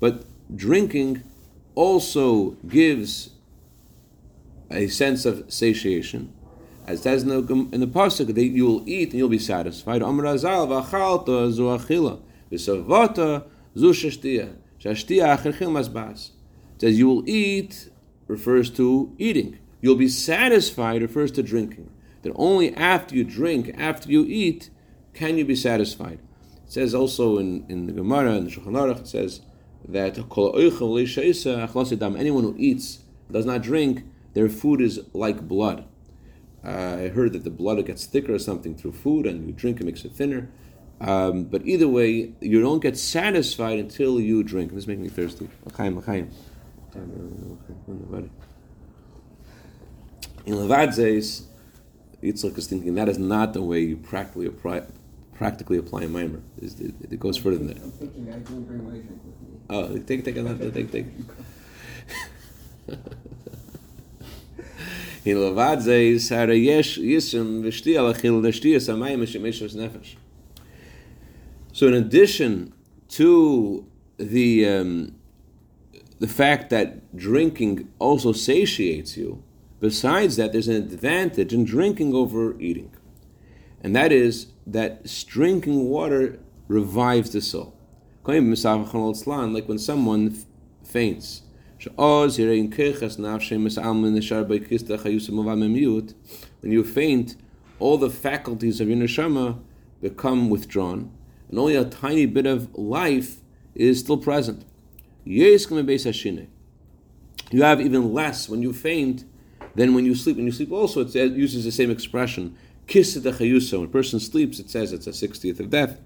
but 0.00 0.24
drinking 0.54 1.22
also 1.76 2.56
gives 2.66 3.30
a 4.70 4.88
sense 4.88 5.24
of 5.24 5.44
satiation. 5.52 6.32
As 6.86 7.02
says 7.02 7.22
in 7.22 7.28
the, 7.28 7.36
in 7.72 7.80
the 7.80 7.86
pasuk, 7.86 8.34
that 8.34 8.44
you 8.44 8.66
will 8.66 8.88
eat 8.88 9.10
and 9.10 9.18
you'll 9.18 9.28
be 9.28 9.38
satisfied. 9.38 10.02
It 10.02 10.06
says 16.80 16.98
you 16.98 17.08
will 17.08 17.28
eat 17.28 17.90
refers 18.28 18.70
to 18.70 19.14
eating. 19.18 19.58
You'll 19.80 19.96
be 19.96 20.08
satisfied 20.08 21.02
refers 21.02 21.30
to 21.32 21.42
drinking. 21.42 21.90
That 22.22 22.32
only 22.36 22.74
after 22.74 23.14
you 23.14 23.24
drink, 23.24 23.74
after 23.78 24.10
you 24.10 24.24
eat, 24.24 24.70
can 25.12 25.38
you 25.38 25.44
be 25.44 25.56
satisfied. 25.56 26.18
It 26.64 26.72
says 26.72 26.94
also 26.94 27.38
in, 27.38 27.64
in 27.68 27.86
the 27.86 27.92
Gemara 27.92 28.32
and 28.32 28.46
the 28.46 28.50
Shulchan 28.50 28.72
Aruch, 28.72 29.00
it 29.00 29.08
says 29.08 29.40
that 29.88 30.18
anyone 32.18 32.44
who 32.44 32.54
eats, 32.58 32.98
does 33.30 33.46
not 33.46 33.62
drink, 33.62 34.04
their 34.34 34.48
food 34.48 34.80
is 34.80 35.00
like 35.12 35.48
blood. 35.48 35.84
Uh, 36.64 36.96
I 36.98 37.08
heard 37.08 37.32
that 37.32 37.44
the 37.44 37.50
blood 37.50 37.84
gets 37.86 38.06
thicker 38.06 38.34
or 38.34 38.38
something 38.38 38.74
through 38.74 38.92
food, 38.92 39.26
and 39.26 39.46
you 39.46 39.52
drink 39.52 39.80
it 39.80 39.84
makes 39.84 40.04
it 40.04 40.12
thinner. 40.12 40.48
Um, 41.00 41.44
but 41.44 41.66
either 41.66 41.86
way, 41.86 42.32
you 42.40 42.60
don't 42.60 42.80
get 42.80 42.96
satisfied 42.96 43.78
until 43.78 44.20
you 44.20 44.42
drink. 44.42 44.72
This 44.72 44.86
makes 44.86 45.00
me 45.00 45.08
thirsty. 45.08 45.48
In 50.46 50.54
Levadzes, 50.54 51.44
Yitzchak 52.22 52.56
is 52.56 52.66
thinking 52.66 52.94
that 52.94 53.08
is 53.08 53.18
not 53.18 53.52
the 53.52 53.62
way 53.62 53.80
you 53.80 53.96
practically 53.96 54.46
apply, 54.46 54.82
practically 55.34 55.76
apply 55.76 56.04
a 56.04 56.08
mimer. 56.08 56.40
It, 56.62 56.80
it, 57.10 57.20
goes 57.20 57.36
further 57.36 57.58
than 57.58 57.66
that. 57.68 57.76
Oh, 59.68 59.98
take, 59.98 60.24
take, 60.24 60.34
take, 60.34 60.92
take. 60.92 61.06
So 71.72 71.88
in 71.88 71.94
addition 71.94 72.72
to 73.08 73.86
the 74.18 74.68
um, 74.68 75.16
the 76.20 76.28
fact 76.28 76.70
that 76.70 77.16
drinking 77.16 77.88
also 77.98 78.32
satiates 78.32 79.16
you, 79.16 79.42
Besides 79.78 80.36
that, 80.36 80.52
there's 80.52 80.68
an 80.68 80.76
advantage 80.76 81.52
in 81.52 81.64
drinking 81.64 82.14
over 82.14 82.58
eating, 82.58 82.90
and 83.82 83.94
that 83.94 84.10
is 84.10 84.46
that 84.66 85.04
drinking 85.28 85.88
water 85.88 86.38
revives 86.66 87.30
the 87.30 87.42
soul. 87.42 87.75
Like 88.26 89.68
when 89.68 89.78
someone 89.78 90.36
faints. 90.82 91.42
Oh, 91.96 92.28
when 92.28 92.32
you 96.72 96.82
faint, 96.82 97.36
all 97.78 97.98
the 97.98 98.10
faculties 98.10 98.80
of 98.80 98.88
your 98.88 98.96
neshama 98.96 99.60
become 100.02 100.50
withdrawn, 100.50 101.12
and 101.48 101.58
only 101.58 101.76
a 101.76 101.84
tiny 101.84 102.26
bit 102.26 102.46
of 102.46 102.76
life 102.76 103.36
is 103.76 104.00
still 104.00 104.18
present. 104.18 104.64
You 105.24 105.52
have 107.62 107.80
even 107.80 108.12
less 108.12 108.48
when 108.48 108.60
you 108.62 108.72
faint 108.72 109.24
than 109.76 109.94
when 109.94 110.04
you 110.04 110.16
sleep, 110.16 110.36
when 110.36 110.46
you 110.46 110.52
sleep 110.52 110.72
also, 110.72 111.02
it 111.06 111.14
uses 111.14 111.64
the 111.64 111.70
same 111.70 111.92
expression. 111.92 112.56
When 112.92 113.04
a 113.04 113.86
person 113.86 114.18
sleeps, 114.18 114.58
it 114.58 114.68
says 114.68 114.92
it's 114.92 115.06
a 115.06 115.10
60th 115.10 115.60
of 115.60 115.70
death. 115.70 116.00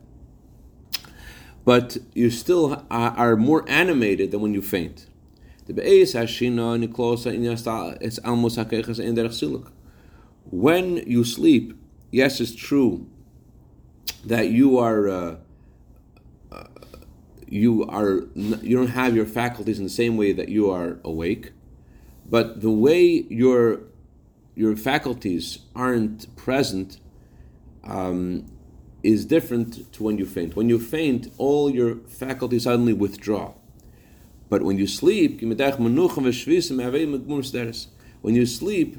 But 1.64 1.98
you 2.14 2.30
still 2.30 2.84
are 2.90 3.36
more 3.36 3.68
animated 3.68 4.30
than 4.30 4.40
when 4.40 4.54
you 4.54 4.62
faint. 4.62 5.06
When 10.50 10.96
you 11.06 11.24
sleep, 11.24 11.78
yes, 12.10 12.40
it's 12.40 12.54
true 12.54 13.06
that 14.24 14.48
you 14.48 14.78
are 14.78 15.08
uh, 15.08 15.36
uh, 16.50 16.64
you 17.46 17.84
are 17.86 18.22
you 18.34 18.76
don't 18.76 18.88
have 18.88 19.14
your 19.14 19.26
faculties 19.26 19.78
in 19.78 19.84
the 19.84 19.90
same 19.90 20.16
way 20.16 20.32
that 20.32 20.48
you 20.48 20.70
are 20.70 20.98
awake. 21.04 21.52
But 22.28 22.60
the 22.62 22.70
way 22.70 23.24
your 23.28 23.82
your 24.54 24.76
faculties 24.76 25.60
aren't 25.74 26.34
present 26.36 26.98
um, 27.84 28.46
is 29.02 29.24
different 29.24 29.90
to 29.92 30.02
when 30.02 30.18
you 30.18 30.26
faint. 30.26 30.54
When 30.56 30.68
you 30.68 30.78
faint, 30.78 31.32
all 31.38 31.70
your 31.70 31.96
faculties 31.96 32.64
suddenly 32.64 32.92
withdraw. 32.92 33.54
But 34.48 34.62
when 34.62 34.76
you 34.78 34.86
sleep, 34.86 35.40
when 35.40 35.56
you 38.34 38.46
sleep, 38.46 38.96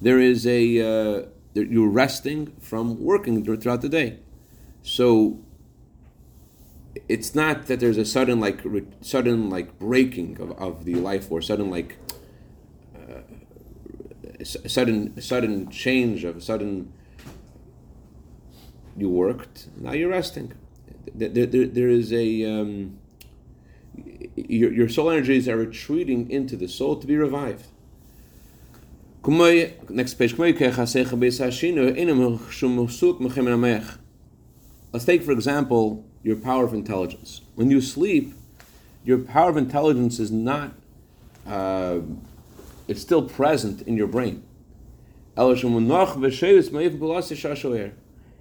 there 0.00 0.20
is 0.20 0.46
a 0.46 0.80
uh, 0.80 1.22
you're 1.54 1.88
resting 1.88 2.52
from 2.60 3.02
working 3.02 3.44
throughout 3.44 3.82
the 3.82 3.88
day. 3.88 4.20
So 4.82 5.40
it's 7.08 7.34
not 7.34 7.66
that 7.66 7.80
there's 7.80 7.98
a 7.98 8.04
sudden 8.04 8.38
like 8.40 8.62
sudden 9.00 9.50
like 9.50 9.78
breaking 9.78 10.40
of, 10.40 10.52
of 10.52 10.84
the 10.84 10.96
life 10.96 11.30
or 11.30 11.40
sudden 11.40 11.70
like 11.70 11.96
a 14.40 14.44
sudden 14.44 15.20
sudden 15.20 15.70
change 15.70 16.24
of 16.24 16.36
a 16.36 16.40
sudden 16.40 16.92
you 18.96 19.08
worked 19.08 19.68
now 19.76 19.92
you're 19.92 20.10
resting. 20.10 20.52
There, 21.14 21.46
there, 21.46 21.66
there 21.66 21.88
is 21.88 22.12
a 22.12 22.44
um, 22.44 22.98
your, 24.36 24.72
your 24.72 24.88
soul 24.88 25.10
energies 25.10 25.48
are 25.48 25.56
retreating 25.56 26.30
into 26.30 26.56
the 26.56 26.68
soul 26.68 26.96
to 26.96 27.06
be 27.06 27.16
revived. 27.16 27.66
Next 29.88 30.14
page. 30.14 30.34
Let's 34.92 35.04
take 35.04 35.22
for 35.22 35.32
example 35.32 36.04
your 36.22 36.36
power 36.36 36.64
of 36.64 36.74
intelligence. 36.74 37.40
When 37.54 37.70
you 37.70 37.80
sleep 37.80 38.34
your 39.04 39.18
power 39.18 39.50
of 39.50 39.56
intelligence 39.56 40.18
is 40.18 40.30
not 40.30 40.72
uh, 41.46 42.00
it's 42.88 43.00
still 43.00 43.22
present 43.22 43.82
in 43.82 43.96
your 43.96 44.06
brain. 44.06 44.42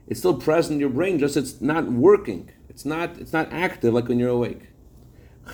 It's 0.09 0.19
still 0.19 0.33
present 0.33 0.73
in 0.73 0.79
your 0.79 0.89
brain, 0.89 1.19
just 1.19 1.37
it's 1.37 1.61
not 1.61 1.85
working. 1.85 2.49
It's 2.67 2.83
not 2.83 3.17
it's 3.19 3.31
not 3.31 3.53
active 3.53 3.93
like 3.93 4.07
when 4.07 4.19
you're 4.19 4.29
awake. 4.29 4.69
So 5.45 5.51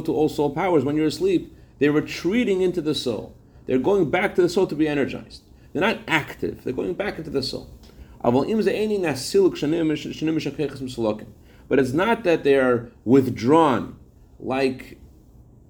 to 0.00 0.14
all 0.14 0.28
soul 0.28 0.50
powers, 0.50 0.84
when 0.84 0.96
you're 0.96 1.06
asleep, 1.06 1.56
they're 1.78 1.92
retreating 1.92 2.62
into 2.62 2.80
the 2.80 2.94
soul. 2.94 3.34
They're 3.66 3.78
going 3.78 4.10
back 4.10 4.34
to 4.36 4.42
the 4.42 4.48
soul 4.48 4.66
to 4.68 4.74
be 4.74 4.88
energized. 4.88 5.42
They're 5.72 5.82
not 5.82 6.00
active, 6.08 6.64
they're 6.64 6.72
going 6.72 6.94
back 6.94 7.18
into 7.18 7.30
the 7.30 7.42
soul. 7.42 7.68
But 8.22 8.48
it's 11.78 11.92
not 11.92 12.24
that 12.24 12.44
they 12.44 12.56
are 12.56 12.90
withdrawn 13.04 13.96
like 14.38 14.98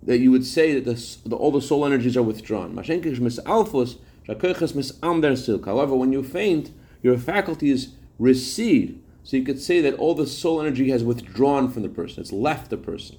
that 0.02 0.18
you 0.18 0.30
would 0.30 0.46
say 0.46 0.78
that 0.78 0.84
the, 0.84 1.28
the, 1.28 1.36
all 1.36 1.52
the 1.52 1.60
soul 1.60 1.84
energies 1.84 2.16
are 2.16 2.22
withdrawn. 2.22 2.74
However, 4.30 5.96
when 5.96 6.12
you 6.12 6.22
faint, 6.22 6.70
your 7.02 7.18
faculties 7.18 7.94
recede. 8.18 9.02
So 9.24 9.36
you 9.36 9.42
could 9.42 9.60
say 9.60 9.80
that 9.80 9.94
all 9.94 10.14
the 10.14 10.26
soul 10.26 10.60
energy 10.60 10.90
has 10.90 11.02
withdrawn 11.04 11.68
from 11.70 11.82
the 11.82 11.88
person, 11.88 12.20
it's 12.22 12.32
left 12.32 12.70
the 12.70 12.76
person. 12.76 13.16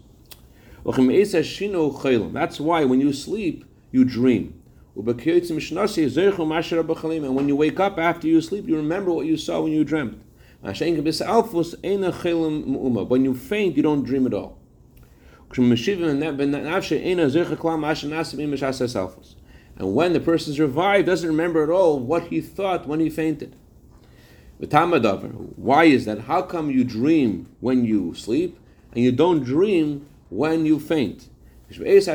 That's 0.83 2.59
why 2.59 2.85
when 2.85 3.01
you 3.01 3.13
sleep, 3.13 3.65
you 3.91 4.03
dream. 4.03 4.55
And 4.95 5.05
when 7.35 7.47
you 7.47 7.55
wake 7.55 7.79
up 7.79 7.99
after 7.99 8.27
you 8.27 8.41
sleep, 8.41 8.67
you 8.67 8.75
remember 8.75 9.11
what 9.11 9.25
you 9.25 9.37
saw 9.37 9.61
when 9.61 9.71
you 9.71 9.83
dreamt. 9.83 10.21
When 10.61 10.75
you 13.25 13.33
faint, 13.35 13.77
you 13.77 13.83
don't 13.83 14.03
dream 14.03 14.25
at 14.25 14.33
all. 14.33 14.57
And 19.81 19.95
when 19.95 20.13
the 20.13 20.19
person 20.19 20.53
revived, 20.61 21.07
doesn't 21.07 21.27
remember 21.27 21.63
at 21.63 21.71
all 21.71 21.97
what 21.97 22.27
he 22.27 22.39
thought 22.39 22.85
when 22.87 22.99
he 22.99 23.09
fainted. 23.09 23.55
Why 24.59 25.85
is 25.85 26.05
that? 26.05 26.19
How 26.19 26.43
come 26.43 26.69
you 26.69 26.83
dream 26.83 27.47
when 27.61 27.83
you 27.83 28.13
sleep 28.13 28.59
and 28.91 29.03
you 29.03 29.11
don't 29.11 29.43
dream 29.43 30.05
when 30.29 30.67
you 30.67 30.79
faint? 30.79 31.29
The 31.67 32.05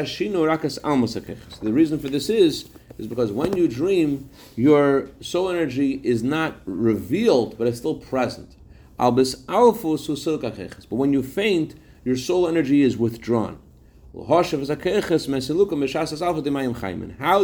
reason 1.64 1.98
for 1.98 2.08
this 2.08 2.30
is 2.30 2.68
is 2.98 3.08
because 3.08 3.32
when 3.32 3.56
you 3.56 3.66
dream, 3.66 4.30
your 4.54 5.10
soul 5.20 5.48
energy 5.48 6.00
is 6.04 6.22
not 6.22 6.60
revealed, 6.66 7.58
but 7.58 7.66
it's 7.66 7.78
still 7.78 7.96
present. 7.96 8.54
But 8.96 9.26
when 10.90 11.12
you 11.12 11.22
faint, 11.24 11.74
your 12.04 12.16
soul 12.16 12.46
energy 12.46 12.82
is 12.82 12.96
withdrawn. 12.96 13.58
How 14.16 14.42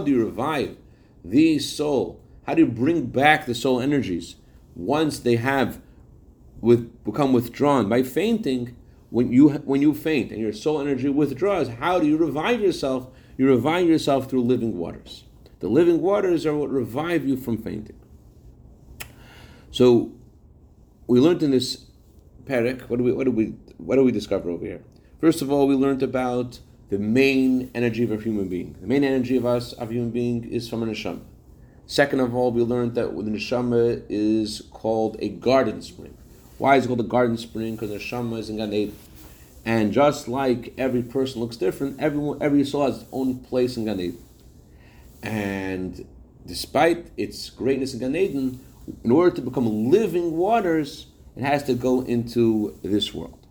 do 0.00 0.10
you 0.10 0.24
revive 0.24 0.76
the 1.22 1.58
soul? 1.58 2.20
How 2.46 2.54
do 2.54 2.62
you 2.62 2.66
bring 2.66 3.06
back 3.06 3.44
the 3.44 3.54
soul 3.54 3.78
energies 3.78 4.36
once 4.74 5.18
they 5.18 5.36
have 5.36 5.82
with, 6.62 7.04
become 7.04 7.34
withdrawn? 7.34 7.90
By 7.90 8.02
fainting, 8.02 8.74
when 9.10 9.30
you 9.30 9.50
when 9.50 9.82
you 9.82 9.92
faint 9.92 10.32
and 10.32 10.40
your 10.40 10.54
soul 10.54 10.80
energy 10.80 11.10
withdraws, 11.10 11.68
how 11.68 11.98
do 11.98 12.06
you 12.06 12.16
revive 12.16 12.62
yourself? 12.62 13.08
You 13.36 13.48
revive 13.48 13.86
yourself 13.86 14.30
through 14.30 14.44
living 14.44 14.78
waters. 14.78 15.24
The 15.60 15.68
living 15.68 16.00
waters 16.00 16.46
are 16.46 16.56
what 16.56 16.70
revive 16.70 17.28
you 17.28 17.36
from 17.36 17.58
fainting. 17.58 18.00
So 19.70 20.12
we 21.06 21.20
learned 21.20 21.42
in 21.42 21.50
this 21.50 21.84
parak, 22.44 22.88
what 22.88 22.96
do 22.96 23.04
we 23.04 23.12
what 23.12 23.24
do 23.24 23.30
we 23.30 23.54
what 23.76 23.96
do 23.96 24.04
we 24.04 24.12
discover 24.12 24.48
over 24.48 24.64
here? 24.64 24.82
First 25.22 25.40
of 25.40 25.52
all, 25.52 25.68
we 25.68 25.76
learned 25.76 26.02
about 26.02 26.58
the 26.90 26.98
main 26.98 27.70
energy 27.76 28.02
of 28.02 28.10
a 28.10 28.16
human 28.16 28.48
being. 28.48 28.74
The 28.80 28.88
main 28.88 29.04
energy 29.04 29.36
of 29.36 29.46
us, 29.46 29.72
of 29.74 29.88
a 29.88 29.92
human 29.92 30.10
being, 30.10 30.42
is 30.50 30.68
from 30.68 30.82
a 30.82 30.86
neshama. 30.86 31.20
Second 31.86 32.18
of 32.18 32.34
all, 32.34 32.50
we 32.50 32.62
learned 32.62 32.96
that 32.96 33.14
the 33.14 33.22
neshama 33.22 34.02
is 34.08 34.62
called 34.72 35.16
a 35.20 35.28
garden 35.28 35.80
spring. 35.80 36.18
Why 36.58 36.74
is 36.74 36.86
it 36.86 36.88
called 36.88 36.98
a 36.98 37.04
garden 37.04 37.36
spring? 37.36 37.76
Because 37.76 37.90
the 37.90 37.98
neshama 37.98 38.40
is 38.40 38.50
in 38.50 38.56
Gan 38.56 38.72
Eden. 38.72 38.96
And 39.64 39.92
just 39.92 40.26
like 40.26 40.74
every 40.76 41.04
person 41.04 41.40
looks 41.40 41.56
different, 41.56 42.00
everyone, 42.00 42.42
every 42.42 42.64
soul 42.64 42.86
has 42.86 43.02
its 43.02 43.10
own 43.12 43.38
place 43.38 43.76
in 43.76 43.84
Gan 43.84 44.00
Eden. 44.00 44.18
And 45.22 46.04
despite 46.44 47.12
its 47.16 47.48
greatness 47.48 47.94
in 47.94 48.00
Gan 48.00 48.16
Eden, 48.16 48.58
in 49.04 49.12
order 49.12 49.36
to 49.36 49.40
become 49.40 49.88
living 49.88 50.36
waters, 50.36 51.06
it 51.36 51.44
has 51.44 51.62
to 51.62 51.74
go 51.74 52.00
into 52.00 52.76
this 52.82 53.14
world. 53.14 53.41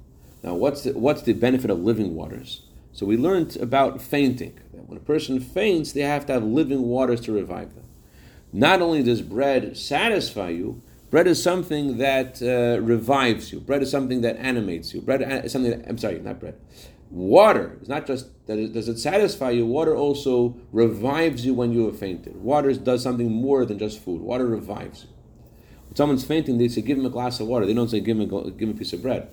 Now, 0.43 0.55
what's 0.55 0.83
the, 0.83 0.97
what's 0.97 1.21
the 1.21 1.33
benefit 1.33 1.69
of 1.69 1.79
living 1.79 2.15
waters? 2.15 2.63
So 2.93 3.05
we 3.05 3.15
learned 3.15 3.57
about 3.57 4.01
fainting. 4.01 4.59
That 4.73 4.87
when 4.87 4.97
a 4.97 5.01
person 5.01 5.39
faints, 5.39 5.91
they 5.91 6.01
have 6.01 6.25
to 6.25 6.33
have 6.33 6.43
living 6.43 6.83
waters 6.83 7.21
to 7.21 7.31
revive 7.31 7.75
them. 7.75 7.85
Not 8.51 8.81
only 8.81 9.03
does 9.03 9.21
bread 9.21 9.77
satisfy 9.77 10.49
you, 10.49 10.81
bread 11.09 11.27
is 11.27 11.41
something 11.41 11.99
that 11.99 12.41
uh, 12.41 12.81
revives 12.81 13.53
you. 13.53 13.59
Bread 13.59 13.81
is 13.81 13.91
something 13.91 14.21
that 14.21 14.37
animates 14.37 14.93
you. 14.93 15.01
Bread 15.01 15.21
is 15.45 15.51
something 15.51 15.71
that, 15.71 15.87
I'm 15.87 15.97
sorry, 15.97 16.19
not 16.19 16.39
bread. 16.39 16.55
Water 17.09 17.77
is 17.81 17.87
not 17.87 18.07
just 18.07 18.27
that 18.47 18.57
it, 18.57 18.73
does 18.73 18.87
it 18.87 18.97
satisfy 18.97 19.51
you. 19.51 19.65
Water 19.65 19.95
also 19.95 20.57
revives 20.71 21.45
you 21.45 21.53
when 21.53 21.71
you 21.71 21.85
have 21.85 21.99
fainted. 21.99 22.35
Water 22.37 22.73
does 22.73 23.03
something 23.03 23.29
more 23.29 23.65
than 23.65 23.77
just 23.77 23.99
food. 23.99 24.21
Water 24.21 24.45
revives 24.45 25.03
you. 25.03 25.09
When 25.87 25.95
someone's 25.97 26.23
fainting, 26.23 26.57
they 26.57 26.69
say, 26.69 26.81
"Give 26.81 26.97
him 26.97 27.05
a 27.05 27.09
glass 27.09 27.41
of 27.41 27.47
water." 27.47 27.65
They 27.65 27.73
don't 27.73 27.89
say, 27.89 27.99
"Give 27.99 28.17
him 28.17 28.33
a, 28.33 28.51
give 28.51 28.69
him 28.69 28.75
a 28.75 28.79
piece 28.79 28.93
of 28.93 29.01
bread." 29.01 29.27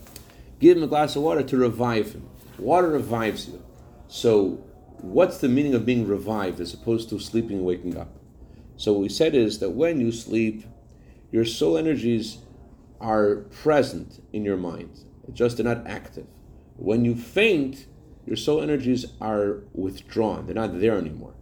Give 0.61 0.77
him 0.77 0.83
a 0.83 0.89
glass 0.89 1.15
of 1.15 1.23
water 1.23 1.43
to 1.43 1.57
revive 1.57 2.13
him. 2.13 2.29
Water 2.59 2.89
revives 2.89 3.49
you. 3.49 3.63
So, 4.09 4.65
what's 5.01 5.39
the 5.39 5.49
meaning 5.49 5.75
of 5.75 5.87
being 5.87 6.07
revived 6.07 6.61
as 6.61 6.75
opposed 6.75 7.09
to 7.11 7.21
sleeping 7.21 7.59
and 7.59 7.67
waking 7.67 7.97
up? 7.97 8.09
So, 8.77 8.93
what 8.93 9.03
we 9.03 9.09
said 9.09 9.35
is 9.35 9.61
that 9.61 9.71
when 9.71 10.01
you 10.01 10.11
sleep, 10.11 10.65
your 11.31 11.45
soul 11.45 11.79
energies 11.79 12.39
are 13.01 13.37
present 13.63 14.25
in 14.33 14.45
your 14.45 14.57
mind, 14.57 15.05
just 15.33 15.59
they're 15.59 15.65
not 15.65 15.87
active. 15.87 16.27
When 16.77 17.05
you 17.05 17.15
faint, 17.15 17.87
your 18.27 18.37
soul 18.37 18.61
energies 18.61 19.07
are 19.21 19.61
withdrawn; 19.73 20.47
they're 20.47 20.55
not 20.55 20.81
there 20.81 20.97
anymore. 20.97 21.35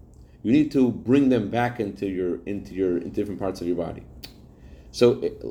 You 0.43 0.53
need 0.53 0.71
to 0.73 0.91
bring 0.91 1.31
them 1.31 1.51
back 1.51 1.81
into 1.81 2.07
your 2.07 2.41
into 2.45 2.75
your 2.75 2.99
into 2.99 3.11
different 3.11 3.41
parts 3.41 3.61
of 3.61 3.67
your 3.67 3.77
body. 3.77 4.03
So 4.91 5.21
it, 5.21 5.43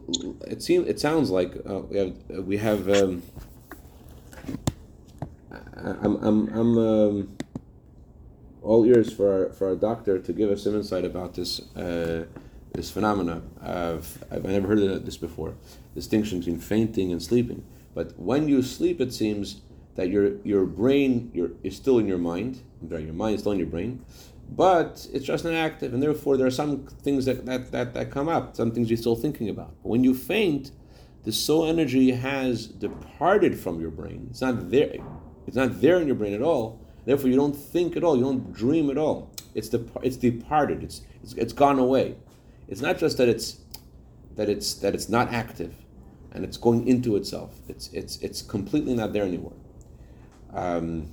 it 0.47 0.61
seems 0.61 0.87
it 0.87 0.99
sounds 0.99 1.29
like 1.31 1.55
uh, 1.67 1.79
we 1.79 1.97
have 1.97 2.15
we 2.29 2.57
have. 2.57 2.89
Um, 2.89 3.23
I'm 5.75 6.15
I'm 6.23 6.47
I'm 6.49 6.77
um, 6.77 7.37
all 8.61 8.85
ears 8.85 9.13
for 9.13 9.31
our, 9.31 9.53
for 9.53 9.67
our 9.67 9.75
doctor 9.75 10.19
to 10.19 10.33
give 10.33 10.49
us 10.49 10.63
some 10.63 10.75
insight 10.75 11.05
about 11.05 11.35
this 11.35 11.59
uh, 11.75 12.25
this 12.73 12.89
phenomena. 12.91 13.41
Of, 13.61 14.23
I've 14.31 14.43
never 14.43 14.67
heard 14.67 14.79
of 14.79 15.05
this 15.05 15.17
before. 15.17 15.55
Distinction 15.93 16.39
between 16.39 16.59
fainting 16.59 17.11
and 17.11 17.21
sleeping. 17.21 17.63
But 17.93 18.17
when 18.19 18.47
you 18.47 18.61
sleep, 18.61 18.99
it 18.99 19.13
seems 19.13 19.61
that 19.95 20.09
your 20.09 20.37
your 20.43 20.65
brain 20.65 21.31
your, 21.33 21.51
is 21.63 21.75
still 21.75 21.99
in 21.99 22.07
your 22.07 22.17
mind. 22.17 22.61
Your 22.89 23.13
mind 23.13 23.35
is 23.35 23.41
still 23.41 23.53
in 23.53 23.59
your 23.59 23.67
brain, 23.67 24.05
but 24.49 25.07
it's 25.11 25.25
just 25.25 25.43
not 25.43 25.53
active, 25.53 25.93
and 25.93 26.03
therefore 26.03 26.37
there 26.37 26.45
are 26.45 26.51
some 26.51 26.85
things 26.85 27.25
that, 27.25 27.45
that, 27.45 27.71
that, 27.71 27.93
that 27.93 28.11
come 28.11 28.29
up, 28.29 28.55
some 28.55 28.71
things 28.71 28.89
you're 28.89 28.97
still 28.97 29.15
thinking 29.15 29.49
about. 29.49 29.73
But 29.81 29.89
when 29.89 30.03
you 30.03 30.13
faint, 30.13 30.71
the 31.23 31.31
soul 31.31 31.65
energy 31.65 32.11
has 32.11 32.67
departed 32.67 33.59
from 33.59 33.81
your 33.81 33.89
brain. 33.89 34.27
It's 34.29 34.41
not 34.41 34.69
there. 34.69 34.97
It's 35.47 35.55
not 35.55 35.81
there 35.81 35.99
in 35.99 36.07
your 36.07 36.15
brain 36.15 36.33
at 36.33 36.41
all. 36.41 36.79
Therefore, 37.05 37.29
you 37.29 37.35
don't 37.35 37.55
think 37.55 37.95
at 37.95 38.03
all. 38.03 38.17
You 38.17 38.23
don't 38.23 38.53
dream 38.53 38.89
at 38.89 38.97
all. 38.97 39.31
It's 39.53 39.69
the 39.69 39.87
it's 40.01 40.17
departed. 40.17 40.83
It's, 40.83 41.01
it's 41.23 41.33
it's 41.33 41.53
gone 41.53 41.79
away. 41.79 42.15
It's 42.67 42.81
not 42.81 42.97
just 42.97 43.17
that 43.17 43.29
it's 43.29 43.59
that 44.35 44.49
it's 44.49 44.73
that 44.75 44.95
it's 44.95 45.07
not 45.07 45.31
active, 45.31 45.73
and 46.31 46.43
it's 46.43 46.57
going 46.57 46.87
into 46.87 47.15
itself. 47.15 47.59
It's 47.67 47.89
it's 47.93 48.17
it's 48.17 48.41
completely 48.41 48.95
not 48.95 49.13
there 49.13 49.23
anymore. 49.23 49.53
Um, 50.53 51.11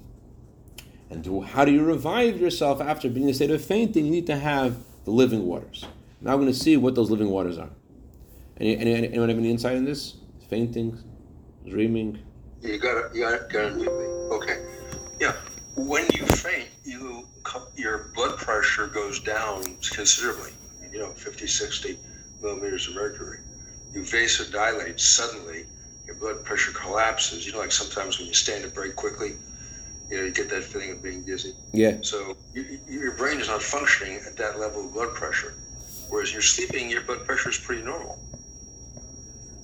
and 1.10 1.22
to, 1.24 1.42
how 1.42 1.66
do 1.66 1.72
you 1.72 1.84
revive 1.84 2.40
yourself 2.40 2.80
after 2.80 3.10
being 3.10 3.24
in 3.24 3.30
a 3.30 3.34
state 3.34 3.50
of 3.50 3.62
fainting? 3.62 4.06
You 4.06 4.10
need 4.10 4.26
to 4.28 4.36
have 4.36 4.78
the 5.04 5.10
living 5.10 5.44
waters. 5.44 5.84
Now 6.22 6.32
we're 6.32 6.42
going 6.42 6.52
to 6.52 6.58
see 6.58 6.76
what 6.76 6.94
those 6.94 7.10
living 7.10 7.28
waters 7.28 7.58
are. 7.58 7.68
Any, 8.56 8.78
any, 8.78 8.94
anyone 8.94 9.28
have 9.28 9.38
any 9.38 9.50
insight 9.50 9.76
in 9.76 9.84
this? 9.84 10.14
Fainting, 10.48 10.98
dreaming. 11.68 12.22
You 12.62 12.78
got 12.78 13.12
to, 13.12 13.18
you 13.18 13.24
got 13.24 13.50
to 13.50 13.58
unmute 13.58 13.78
me. 13.80 14.36
Okay. 14.36 14.64
Yeah. 15.20 15.34
When 15.74 16.04
you 16.14 16.24
faint, 16.26 16.68
you 16.84 17.26
your 17.76 18.10
blood 18.14 18.38
pressure 18.38 18.86
goes 18.86 19.18
down 19.20 19.64
considerably. 19.90 20.52
You 20.92 20.98
know, 20.98 21.10
50, 21.10 21.46
60 21.46 21.98
millimeters 22.40 22.88
of 22.88 22.94
mercury. 22.94 23.38
You 23.92 24.02
vasodilate 24.02 25.00
suddenly. 25.00 25.64
Your 26.06 26.16
blood 26.16 26.44
pressure 26.44 26.72
collapses. 26.72 27.46
You 27.46 27.52
know, 27.52 27.58
like 27.58 27.72
sometimes 27.72 28.18
when 28.18 28.28
you 28.28 28.34
stand 28.34 28.64
up 28.64 28.72
very 28.72 28.92
quickly, 28.92 29.32
you 30.08 30.18
know, 30.18 30.24
you 30.24 30.32
get 30.32 30.50
that 30.50 30.62
feeling 30.62 30.92
of 30.92 31.02
being 31.02 31.22
dizzy. 31.24 31.54
Yeah. 31.72 31.98
So 32.02 32.36
you, 32.54 32.78
your 32.88 33.16
brain 33.16 33.40
is 33.40 33.48
not 33.48 33.62
functioning 33.62 34.20
at 34.26 34.36
that 34.36 34.58
level 34.60 34.86
of 34.86 34.92
blood 34.92 35.14
pressure. 35.14 35.54
Whereas 36.10 36.32
you're 36.32 36.42
sleeping, 36.42 36.90
your 36.90 37.02
blood 37.02 37.24
pressure 37.24 37.48
is 37.48 37.58
pretty 37.58 37.82
normal. 37.82 38.18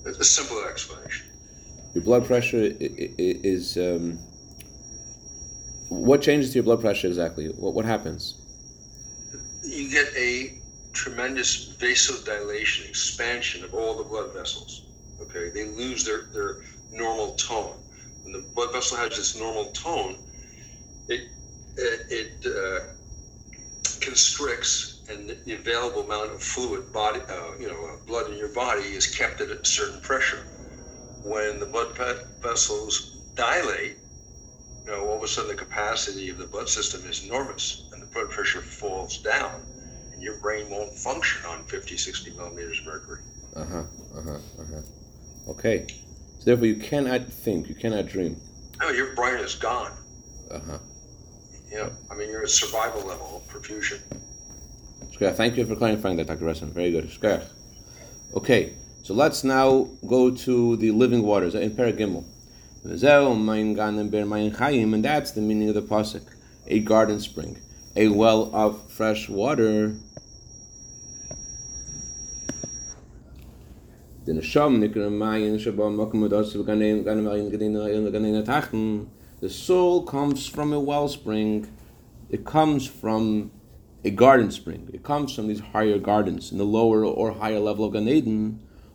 It's 0.05 0.17
a 0.17 0.23
simple 0.23 0.63
explanation. 0.63 1.28
Your 1.93 2.03
blood 2.03 2.25
pressure 2.25 2.71
is. 2.79 3.77
Um, 3.77 4.19
what 5.89 6.21
changes 6.21 6.51
to 6.51 6.55
your 6.55 6.63
blood 6.63 6.81
pressure 6.81 7.07
exactly? 7.07 7.47
What, 7.47 7.73
what 7.73 7.85
happens? 7.85 8.35
You 9.63 9.89
get 9.89 10.07
a 10.15 10.59
tremendous 10.93 11.75
vasodilation, 11.77 12.87
expansion 12.87 13.63
of 13.63 13.73
all 13.73 13.97
the 13.97 14.03
blood 14.03 14.33
vessels. 14.33 14.85
Okay, 15.21 15.49
they 15.49 15.65
lose 15.65 16.05
their, 16.05 16.25
their 16.33 16.57
normal 16.91 17.31
tone. 17.35 17.75
When 18.23 18.33
the 18.33 18.39
blood 18.53 18.71
vessel 18.71 18.97
has 18.97 19.17
its 19.17 19.39
normal 19.39 19.65
tone, 19.71 20.17
it 21.07 21.21
it, 21.77 22.33
it 22.43 22.45
uh, 22.45 22.85
constricts, 23.99 25.01
and 25.09 25.35
the 25.45 25.53
available 25.53 26.03
amount 26.03 26.31
of 26.31 26.43
fluid, 26.43 26.91
body, 26.93 27.19
uh, 27.29 27.57
you 27.59 27.67
know, 27.67 27.85
uh, 27.85 27.97
blood 28.05 28.29
in 28.31 28.37
your 28.37 28.53
body 28.53 28.83
is 28.83 29.07
kept 29.07 29.41
at 29.41 29.49
a 29.49 29.65
certain 29.65 29.99
pressure. 30.01 30.45
When 31.23 31.59
the 31.59 31.65
blood 31.65 31.95
vessels 32.41 33.17
dilate, 33.35 33.97
you 34.85 34.91
know, 34.91 35.07
all 35.07 35.17
of 35.17 35.23
a 35.23 35.27
sudden 35.27 35.49
the 35.49 35.55
capacity 35.55 36.29
of 36.29 36.37
the 36.37 36.47
blood 36.47 36.69
system 36.69 37.01
is 37.09 37.25
enormous, 37.25 37.83
and 37.91 38.01
the 38.01 38.05
blood 38.07 38.29
pressure 38.29 38.61
falls 38.61 39.17
down, 39.17 39.61
and 40.13 40.21
your 40.21 40.37
brain 40.37 40.69
won't 40.69 40.93
function 40.93 41.45
on 41.45 41.63
50, 41.65 41.97
60 41.97 42.31
millimeters 42.31 42.79
of 42.79 42.85
mercury. 42.85 43.19
Uh 43.55 43.65
huh. 43.65 43.83
Uh 44.15 44.21
huh. 44.21 44.31
Uh 44.31 44.65
huh. 44.73 45.51
Okay. 45.51 45.85
So 46.39 46.45
therefore, 46.45 46.67
you 46.67 46.75
cannot 46.75 47.25
think. 47.25 47.67
You 47.67 47.75
cannot 47.75 48.05
dream. 48.07 48.39
No, 48.79 48.89
your 48.89 49.13
brain 49.13 49.39
is 49.43 49.55
gone. 49.55 49.91
Uh 50.49 50.59
huh. 50.59 50.77
Yeah, 51.71 51.89
I 52.09 52.15
mean, 52.15 52.29
you're 52.29 52.43
at 52.43 52.49
survival 52.49 53.05
level, 53.05 53.43
of 53.45 53.53
perfusion. 53.53 53.99
Thank 55.35 55.57
you 55.57 55.65
for 55.65 55.75
clarifying 55.75 56.17
that, 56.17 56.27
Dr. 56.27 56.45
Resson. 56.45 56.71
Very 56.71 56.91
good. 56.91 57.09
Okay, 58.35 58.73
so 59.03 59.13
let's 59.13 59.43
now 59.43 59.89
go 60.07 60.31
to 60.31 60.77
the 60.77 60.91
living 60.91 61.23
waters 61.23 61.55
in 61.55 61.71
Paragimel. 61.71 62.23
And 62.83 62.93
that's 65.03 65.31
the 65.31 65.41
meaning 65.41 65.69
of 65.69 65.75
the 65.75 65.81
pasuk. 65.81 66.23
A 66.67 66.79
garden 66.79 67.19
spring, 67.19 67.59
a 67.95 68.09
well 68.09 68.51
of 68.53 68.91
fresh 68.91 69.27
water. 69.27 69.95
The 74.25 74.41
soul 79.49 80.03
comes 80.03 80.47
from 80.47 80.73
a 80.73 80.79
wellspring. 80.79 81.67
It 82.29 82.45
comes 82.45 82.85
from 82.85 83.51
a 84.03 84.11
garden 84.11 84.51
spring. 84.51 84.89
It 84.93 85.03
comes 85.03 85.33
from 85.33 85.47
these 85.47 85.59
higher 85.59 85.97
gardens 85.97 86.51
in 86.51 86.57
the 86.57 86.65
lower 86.65 87.05
or 87.05 87.31
higher 87.31 87.59
level 87.59 87.85
of 87.85 87.93
Gan 87.93 88.07
Eden. 88.07 88.59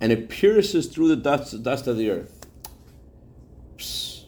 And 0.00 0.12
it 0.12 0.28
pierces 0.28 0.86
through 0.86 1.08
the 1.08 1.16
dust, 1.16 1.62
dust 1.62 1.86
of 1.86 1.96
the 1.96 2.10
earth. 2.10 2.46
Psst. 3.76 4.24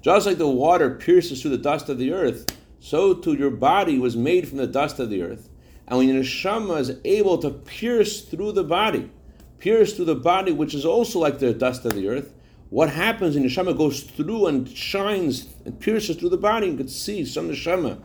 Just 0.00 0.26
like 0.26 0.38
the 0.38 0.48
water 0.48 0.90
pierces 0.90 1.42
through 1.42 1.52
the 1.52 1.58
dust 1.58 1.88
of 1.88 1.98
the 1.98 2.12
earth, 2.12 2.46
so 2.78 3.14
too 3.14 3.34
your 3.34 3.50
body 3.50 3.98
was 3.98 4.16
made 4.16 4.48
from 4.48 4.58
the 4.58 4.66
dust 4.66 4.98
of 4.98 5.10
the 5.10 5.22
earth. 5.22 5.48
And 5.86 5.98
when 5.98 6.08
your 6.08 6.22
neshama 6.22 6.78
is 6.78 6.96
able 7.04 7.38
to 7.38 7.50
pierce 7.50 8.22
through 8.22 8.52
the 8.52 8.64
body, 8.64 9.10
pierce 9.58 9.94
through 9.94 10.04
the 10.04 10.14
body, 10.14 10.52
which 10.52 10.74
is 10.74 10.84
also 10.84 11.18
like 11.18 11.38
the 11.38 11.52
dust 11.52 11.84
of 11.84 11.94
the 11.94 12.08
earth, 12.08 12.32
what 12.70 12.90
happens 12.90 13.34
when 13.34 13.44
neshama 13.44 13.76
goes 13.76 14.02
through 14.02 14.46
and 14.46 14.68
shines 14.68 15.48
and 15.64 15.80
pierces 15.80 16.16
through 16.16 16.28
the 16.28 16.36
body? 16.36 16.68
You 16.68 16.76
can 16.76 16.88
see 16.88 17.24
some 17.24 17.48
neshama 17.48 17.98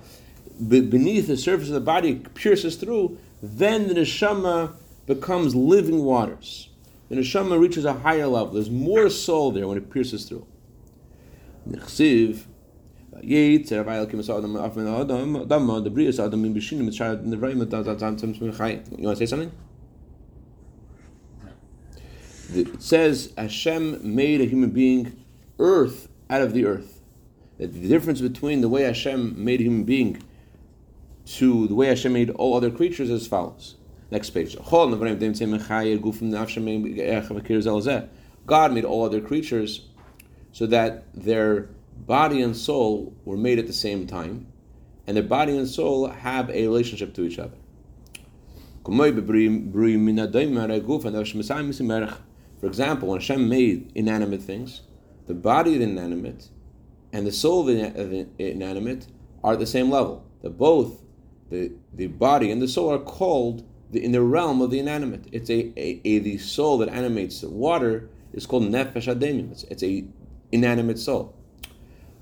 beneath 0.67 1.27
the 1.27 1.37
surface 1.37 1.67
of 1.67 1.73
the 1.73 1.81
body 1.81 2.15
pierces 2.33 2.77
through. 2.77 3.17
Then 3.41 3.87
the 3.87 3.93
neshama 3.93 4.73
becomes 5.05 5.53
living 5.53 6.03
waters. 6.03 6.69
And 7.13 7.23
the 7.23 7.27
neshama 7.27 7.59
reaches 7.59 7.85
a 7.85 7.93
higher 7.93 8.25
level. 8.25 8.53
There's 8.53 8.71
more 8.71 9.07
soul 9.07 9.51
there 9.51 9.67
when 9.67 9.77
it 9.77 9.91
pierces 9.91 10.25
through. 10.25 10.47
You 18.97 19.05
want 19.05 19.19
to 19.19 19.27
say 19.27 19.27
something? 19.27 19.51
It 22.51 22.81
says 22.81 23.31
Hashem 23.37 24.15
made 24.15 24.41
a 24.41 24.45
human 24.45 24.71
being 24.71 25.23
earth 25.59 26.07
out 26.31 26.41
of 26.41 26.53
the 26.53 26.65
earth. 26.65 27.03
That 27.59 27.73
the 27.73 27.87
difference 27.87 28.21
between 28.21 28.61
the 28.61 28.69
way 28.69 28.81
Hashem 28.81 29.35
made 29.37 29.59
a 29.59 29.65
human 29.65 29.83
being 29.83 30.19
to 31.25 31.67
the 31.67 31.75
way 31.75 31.89
Hashem 31.89 32.11
made 32.11 32.31
all 32.31 32.55
other 32.55 32.71
creatures 32.71 33.11
is 33.11 33.21
as 33.21 33.27
follows. 33.27 33.75
Next 34.13 34.29
page. 34.29 34.55
God 38.45 38.71
made 38.71 38.85
all 38.85 39.05
other 39.05 39.21
creatures 39.21 39.87
so 40.51 40.67
that 40.67 41.03
their 41.15 41.69
body 41.97 42.43
and 42.43 42.55
soul 42.55 43.15
were 43.25 43.37
made 43.37 43.57
at 43.57 43.65
the 43.65 43.73
same 43.73 44.05
time, 44.05 44.45
and 45.07 45.17
their 45.17 45.23
body 45.23 45.57
and 45.57 45.67
soul 45.67 46.09
have 46.09 46.51
a 46.51 46.61
relationship 46.61 47.15
to 47.15 47.23
each 47.23 47.39
other. 47.39 47.57
For 48.83 48.91
example, 52.67 53.09
when 53.09 53.19
Hashem 53.19 53.49
made 53.49 53.91
inanimate 53.95 54.43
things, 54.43 54.81
the 55.25 55.33
body 55.33 55.73
of 55.73 55.79
the 55.79 55.85
inanimate 55.85 56.49
and 57.11 57.25
the 57.25 57.31
soul 57.31 57.61
of 57.61 57.65
the 58.11 58.27
inanimate 58.37 59.07
are 59.43 59.53
at 59.53 59.59
the 59.59 59.65
same 59.65 59.89
level. 59.89 60.23
They're 60.43 60.51
both 60.51 61.01
the, 61.49 61.71
the 61.91 62.05
body 62.07 62.51
and 62.51 62.61
the 62.61 62.67
soul 62.67 62.93
are 62.93 62.99
called 62.99 63.65
in 63.95 64.11
the 64.11 64.21
realm 64.21 64.61
of 64.61 64.71
the 64.71 64.79
inanimate. 64.79 65.25
It's 65.31 65.49
a, 65.49 65.71
a, 65.77 66.01
a 66.03 66.19
the 66.19 66.37
soul 66.37 66.77
that 66.79 66.89
animates 66.89 67.41
the 67.41 67.49
water 67.49 68.09
is 68.33 68.45
called 68.45 68.63
nefesh 68.63 69.13
ademim. 69.13 69.51
It's, 69.51 69.63
it's 69.63 69.83
a 69.83 70.05
inanimate 70.51 70.99
soul. 70.99 71.35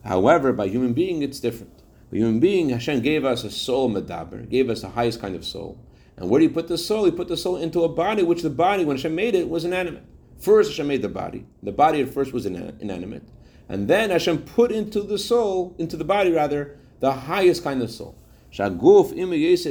However, 0.04 0.52
by 0.54 0.68
human 0.68 0.94
being, 0.94 1.22
it's 1.22 1.40
different. 1.40 1.82
By 2.12 2.18
human 2.18 2.40
being, 2.40 2.70
Hashem 2.70 3.02
gave 3.02 3.24
us 3.24 3.44
a 3.44 3.52
soul 3.52 3.90
medaber, 3.90 4.50
gave 4.50 4.70
us 4.70 4.82
the 4.82 4.90
highest 4.90 5.22
kind 5.22 5.36
of 5.36 5.46
soul. 5.46 5.78
And 6.18 6.30
where 6.30 6.40
do 6.40 6.46
you 6.46 6.52
put 6.52 6.68
the 6.68 6.78
soul? 6.78 7.06
He 7.06 7.12
put 7.12 7.28
the 7.28 7.38
soul 7.38 7.58
into 7.58 7.84
a 7.84 7.90
body, 7.90 8.24
which 8.24 8.42
the 8.42 8.50
body, 8.50 8.86
when 8.86 8.98
Hashem 8.98 9.16
made 9.16 9.36
it, 9.36 9.50
was 9.50 9.66
inanimate. 9.66 10.04
First, 10.40 10.72
Hashem 10.72 10.88
made 10.88 11.02
the 11.02 11.10
body. 11.10 11.46
The 11.64 11.72
body 11.72 12.02
at 12.02 12.10
first 12.10 12.34
was 12.34 12.46
inanimate. 12.46 13.24
And 13.70 13.88
then 13.88 14.10
Hashem 14.10 14.40
put 14.40 14.72
into 14.72 15.02
the 15.02 15.18
soul, 15.18 15.76
into 15.78 15.96
the 15.96 16.04
body 16.04 16.32
rather, 16.32 16.78
the 17.00 17.12
highest 17.12 17.64
kind 17.64 17.82
of 17.82 17.90
soul. 17.90 18.16
Shaguf 18.52 19.16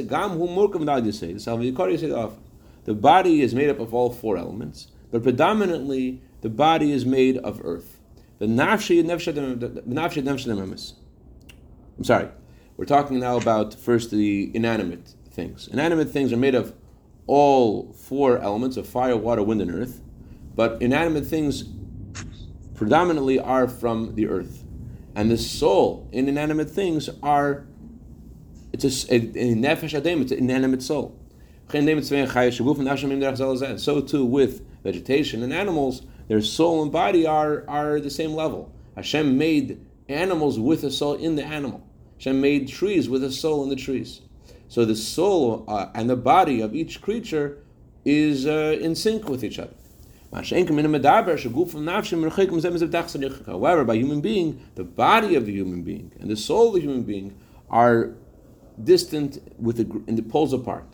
gam 0.09 0.29
hu 0.31 0.47
The 2.83 2.93
body 2.93 3.41
is 3.41 3.53
made 3.55 3.69
up 3.69 3.79
of 3.79 3.93
all 3.93 4.11
four 4.11 4.37
elements, 4.37 4.87
but 5.11 5.23
predominantly 5.23 6.21
the 6.41 6.49
body 6.49 6.91
is 6.91 7.05
made 7.05 7.37
of 7.37 7.61
earth. 7.63 7.99
The 8.39 8.47
nafshi 8.47 9.03
nefesh 9.03 10.93
I'm 11.97 12.03
sorry. 12.03 12.29
We're 12.77 12.85
talking 12.85 13.19
now 13.19 13.37
about 13.37 13.75
first 13.75 14.09
the 14.09 14.49
inanimate 14.55 15.13
things. 15.29 15.67
Inanimate 15.67 16.09
things 16.09 16.33
are 16.33 16.37
made 16.37 16.55
of 16.55 16.73
all 17.27 17.93
four 17.93 18.39
elements 18.39 18.77
of 18.77 18.87
fire, 18.87 19.15
water, 19.15 19.43
wind, 19.43 19.61
and 19.61 19.71
earth, 19.71 20.01
but 20.55 20.81
inanimate 20.81 21.27
things 21.27 21.65
predominantly 22.73 23.39
are 23.39 23.67
from 23.67 24.15
the 24.15 24.27
earth. 24.27 24.63
And 25.15 25.29
the 25.29 25.37
soul 25.37 26.09
in 26.11 26.27
inanimate 26.27 26.71
things 26.71 27.09
are 27.21 27.67
it's 28.73 28.85
a, 28.85 29.19
nefesh 29.19 29.99
adem, 29.99 30.21
it's 30.21 30.31
an 30.31 30.39
inanimate 30.39 30.83
soul. 30.83 31.17
So 33.77 34.01
too 34.01 34.25
with 34.25 34.83
vegetation 34.83 35.43
and 35.43 35.53
animals, 35.53 36.01
their 36.27 36.41
soul 36.41 36.83
and 36.83 36.91
body 36.91 37.25
are, 37.25 37.63
are 37.67 37.99
the 37.99 38.09
same 38.09 38.33
level. 38.33 38.73
Hashem 38.95 39.37
made 39.37 39.79
animals 40.09 40.59
with 40.59 40.83
a 40.83 40.91
soul 40.91 41.15
in 41.15 41.35
the 41.35 41.45
animal. 41.45 41.85
Hashem 42.17 42.41
made 42.41 42.67
trees 42.67 43.09
with 43.09 43.23
a 43.23 43.31
soul 43.31 43.63
in 43.63 43.69
the 43.69 43.75
trees. 43.75 44.21
So 44.67 44.85
the 44.85 44.95
soul 44.95 45.65
uh, 45.67 45.89
and 45.93 46.09
the 46.09 46.15
body 46.15 46.61
of 46.61 46.75
each 46.75 47.01
creature 47.01 47.59
is 48.05 48.47
uh, 48.47 48.77
in 48.79 48.95
sync 48.95 49.27
with 49.27 49.43
each 49.43 49.59
other. 49.59 49.73
However, 50.33 50.63
by 53.83 53.95
human 53.95 54.21
being, 54.21 54.65
the 54.75 54.83
body 54.83 55.35
of 55.35 55.45
the 55.45 55.51
human 55.51 55.83
being 55.83 56.11
and 56.19 56.29
the 56.29 56.37
soul 56.37 56.69
of 56.69 56.75
the 56.75 56.79
human 56.79 57.03
being 57.03 57.35
are 57.69 58.13
distant 58.85 59.39
with 59.59 59.77
the, 59.77 60.01
in 60.07 60.15
the 60.15 60.23
poles 60.23 60.53
apart. 60.53 60.85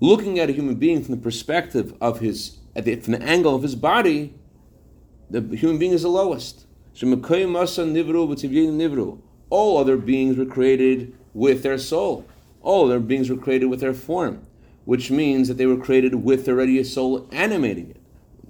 Looking 0.00 0.38
at 0.38 0.50
a 0.50 0.52
human 0.52 0.74
being 0.76 1.04
from 1.04 1.14
the 1.14 1.20
perspective 1.20 1.94
of 2.00 2.20
his, 2.20 2.58
the, 2.74 2.96
from 2.96 3.12
the 3.12 3.22
angle 3.22 3.54
of 3.54 3.62
his 3.62 3.74
body, 3.76 4.34
the 5.28 5.42
human 5.56 5.78
being 5.78 5.92
is 5.92 6.02
the 6.02 6.08
lowest. 6.08 6.66
All 9.50 9.78
other 9.78 9.96
beings 9.96 10.36
were 10.36 10.46
created 10.46 11.16
with 11.34 11.62
their 11.62 11.78
soul. 11.78 12.26
All 12.62 12.86
other 12.86 13.00
beings 13.00 13.30
were 13.30 13.36
created 13.36 13.66
with 13.66 13.80
their 13.80 13.94
form, 13.94 14.46
which 14.84 15.10
means 15.10 15.48
that 15.48 15.56
they 15.56 15.66
were 15.66 15.76
created 15.76 16.14
with 16.16 16.48
already 16.48 16.78
a 16.78 16.84
soul 16.84 17.28
animating 17.30 17.90
it. 17.90 17.99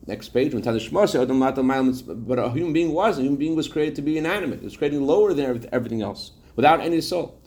Next 0.06 0.30
page, 0.30 0.52
but 0.52 2.38
a 2.38 2.50
human 2.50 2.72
being 2.72 2.92
was 2.92 3.18
a 3.18 3.22
human 3.22 3.36
being 3.36 3.54
was 3.54 3.68
created 3.68 3.94
to 3.96 4.02
be 4.02 4.18
inanimate. 4.18 4.60
It 4.60 4.64
was 4.64 4.76
created 4.76 5.00
lower 5.00 5.34
than 5.34 5.68
everything 5.72 6.02
else, 6.02 6.32
without 6.56 6.80
any 6.80 7.00
soul. 7.00 7.40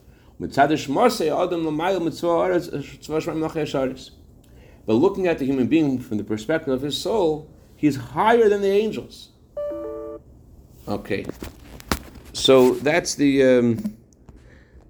But 4.86 4.94
looking 4.94 5.26
at 5.26 5.38
the 5.38 5.44
human 5.44 5.66
being 5.66 5.98
from 5.98 6.18
the 6.18 6.24
perspective 6.24 6.72
of 6.72 6.82
his 6.82 6.96
soul, 6.96 7.50
he's 7.76 7.96
higher 7.96 8.48
than 8.48 8.62
the 8.62 8.70
angels. 8.70 9.30
Okay, 10.86 11.24
so 12.32 12.74
that's 12.74 13.14
the. 13.14 13.42
Um, 13.42 13.96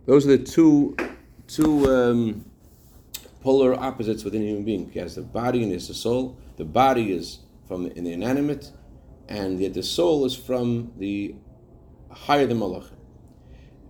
those 0.07 0.27
are 0.27 0.37
the 0.37 0.45
two 0.45 0.97
two 1.47 1.91
um, 1.91 2.45
polar 3.43 3.75
opposites 3.75 4.25
within 4.25 4.43
a 4.43 4.47
human 4.47 4.65
being. 4.65 4.91
He 4.91 4.99
has 4.99 5.15
the 5.15 5.23
body 5.23 5.63
and 5.63 5.69
he 5.69 5.75
has 5.75 5.89
the 5.89 5.95
soul. 5.95 6.39
The 6.57 6.65
body 6.65 7.13
is 7.13 7.41
from 7.67 7.87
in 7.87 8.05
the 8.05 8.13
inanimate, 8.13 8.73
and 9.29 9.61
yet 9.61 9.75
the 9.75 9.83
soul 9.83 10.25
is 10.25 10.37
from 10.37 10.93
the 10.99 11.35
higher 12.11 12.47
than 12.47 12.59
Malach. 12.59 12.91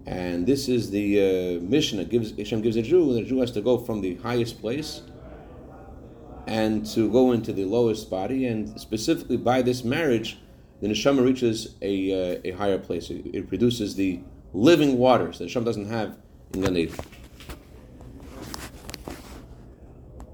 And 0.06 0.46
this 0.46 0.68
is 0.68 0.90
the 0.90 1.58
uh, 1.58 1.64
mission 1.64 1.98
that 1.98 2.10
gives 2.10 2.37
Hashem 2.37 2.60
gives 2.60 2.76
a 2.76 2.82
Jew, 2.82 3.10
and 3.10 3.24
the 3.24 3.28
Jew 3.28 3.40
has 3.40 3.50
to 3.52 3.60
go 3.60 3.78
from 3.78 4.00
the 4.00 4.16
highest 4.16 4.60
place 4.60 5.02
and 6.46 6.84
to 6.84 7.10
go 7.10 7.32
into 7.32 7.52
the 7.52 7.64
lowest 7.64 8.10
body, 8.10 8.46
and 8.46 8.78
specifically 8.78 9.38
by 9.38 9.62
this 9.62 9.82
marriage, 9.82 10.38
the 10.80 10.88
neshama 10.88 11.24
reaches 11.24 11.76
a, 11.80 12.37
uh, 12.37 12.40
a 12.44 12.50
higher 12.50 12.78
place. 12.78 13.08
It, 13.08 13.26
it 13.32 13.48
produces 13.48 13.94
the 13.94 14.20
living 14.52 14.98
waters 14.98 15.38
that 15.38 15.44
Hashem 15.44 15.64
doesn't 15.64 15.88
have 15.88 16.16
in 16.52 16.60
Gan 16.60 16.76
Eden. 16.76 16.96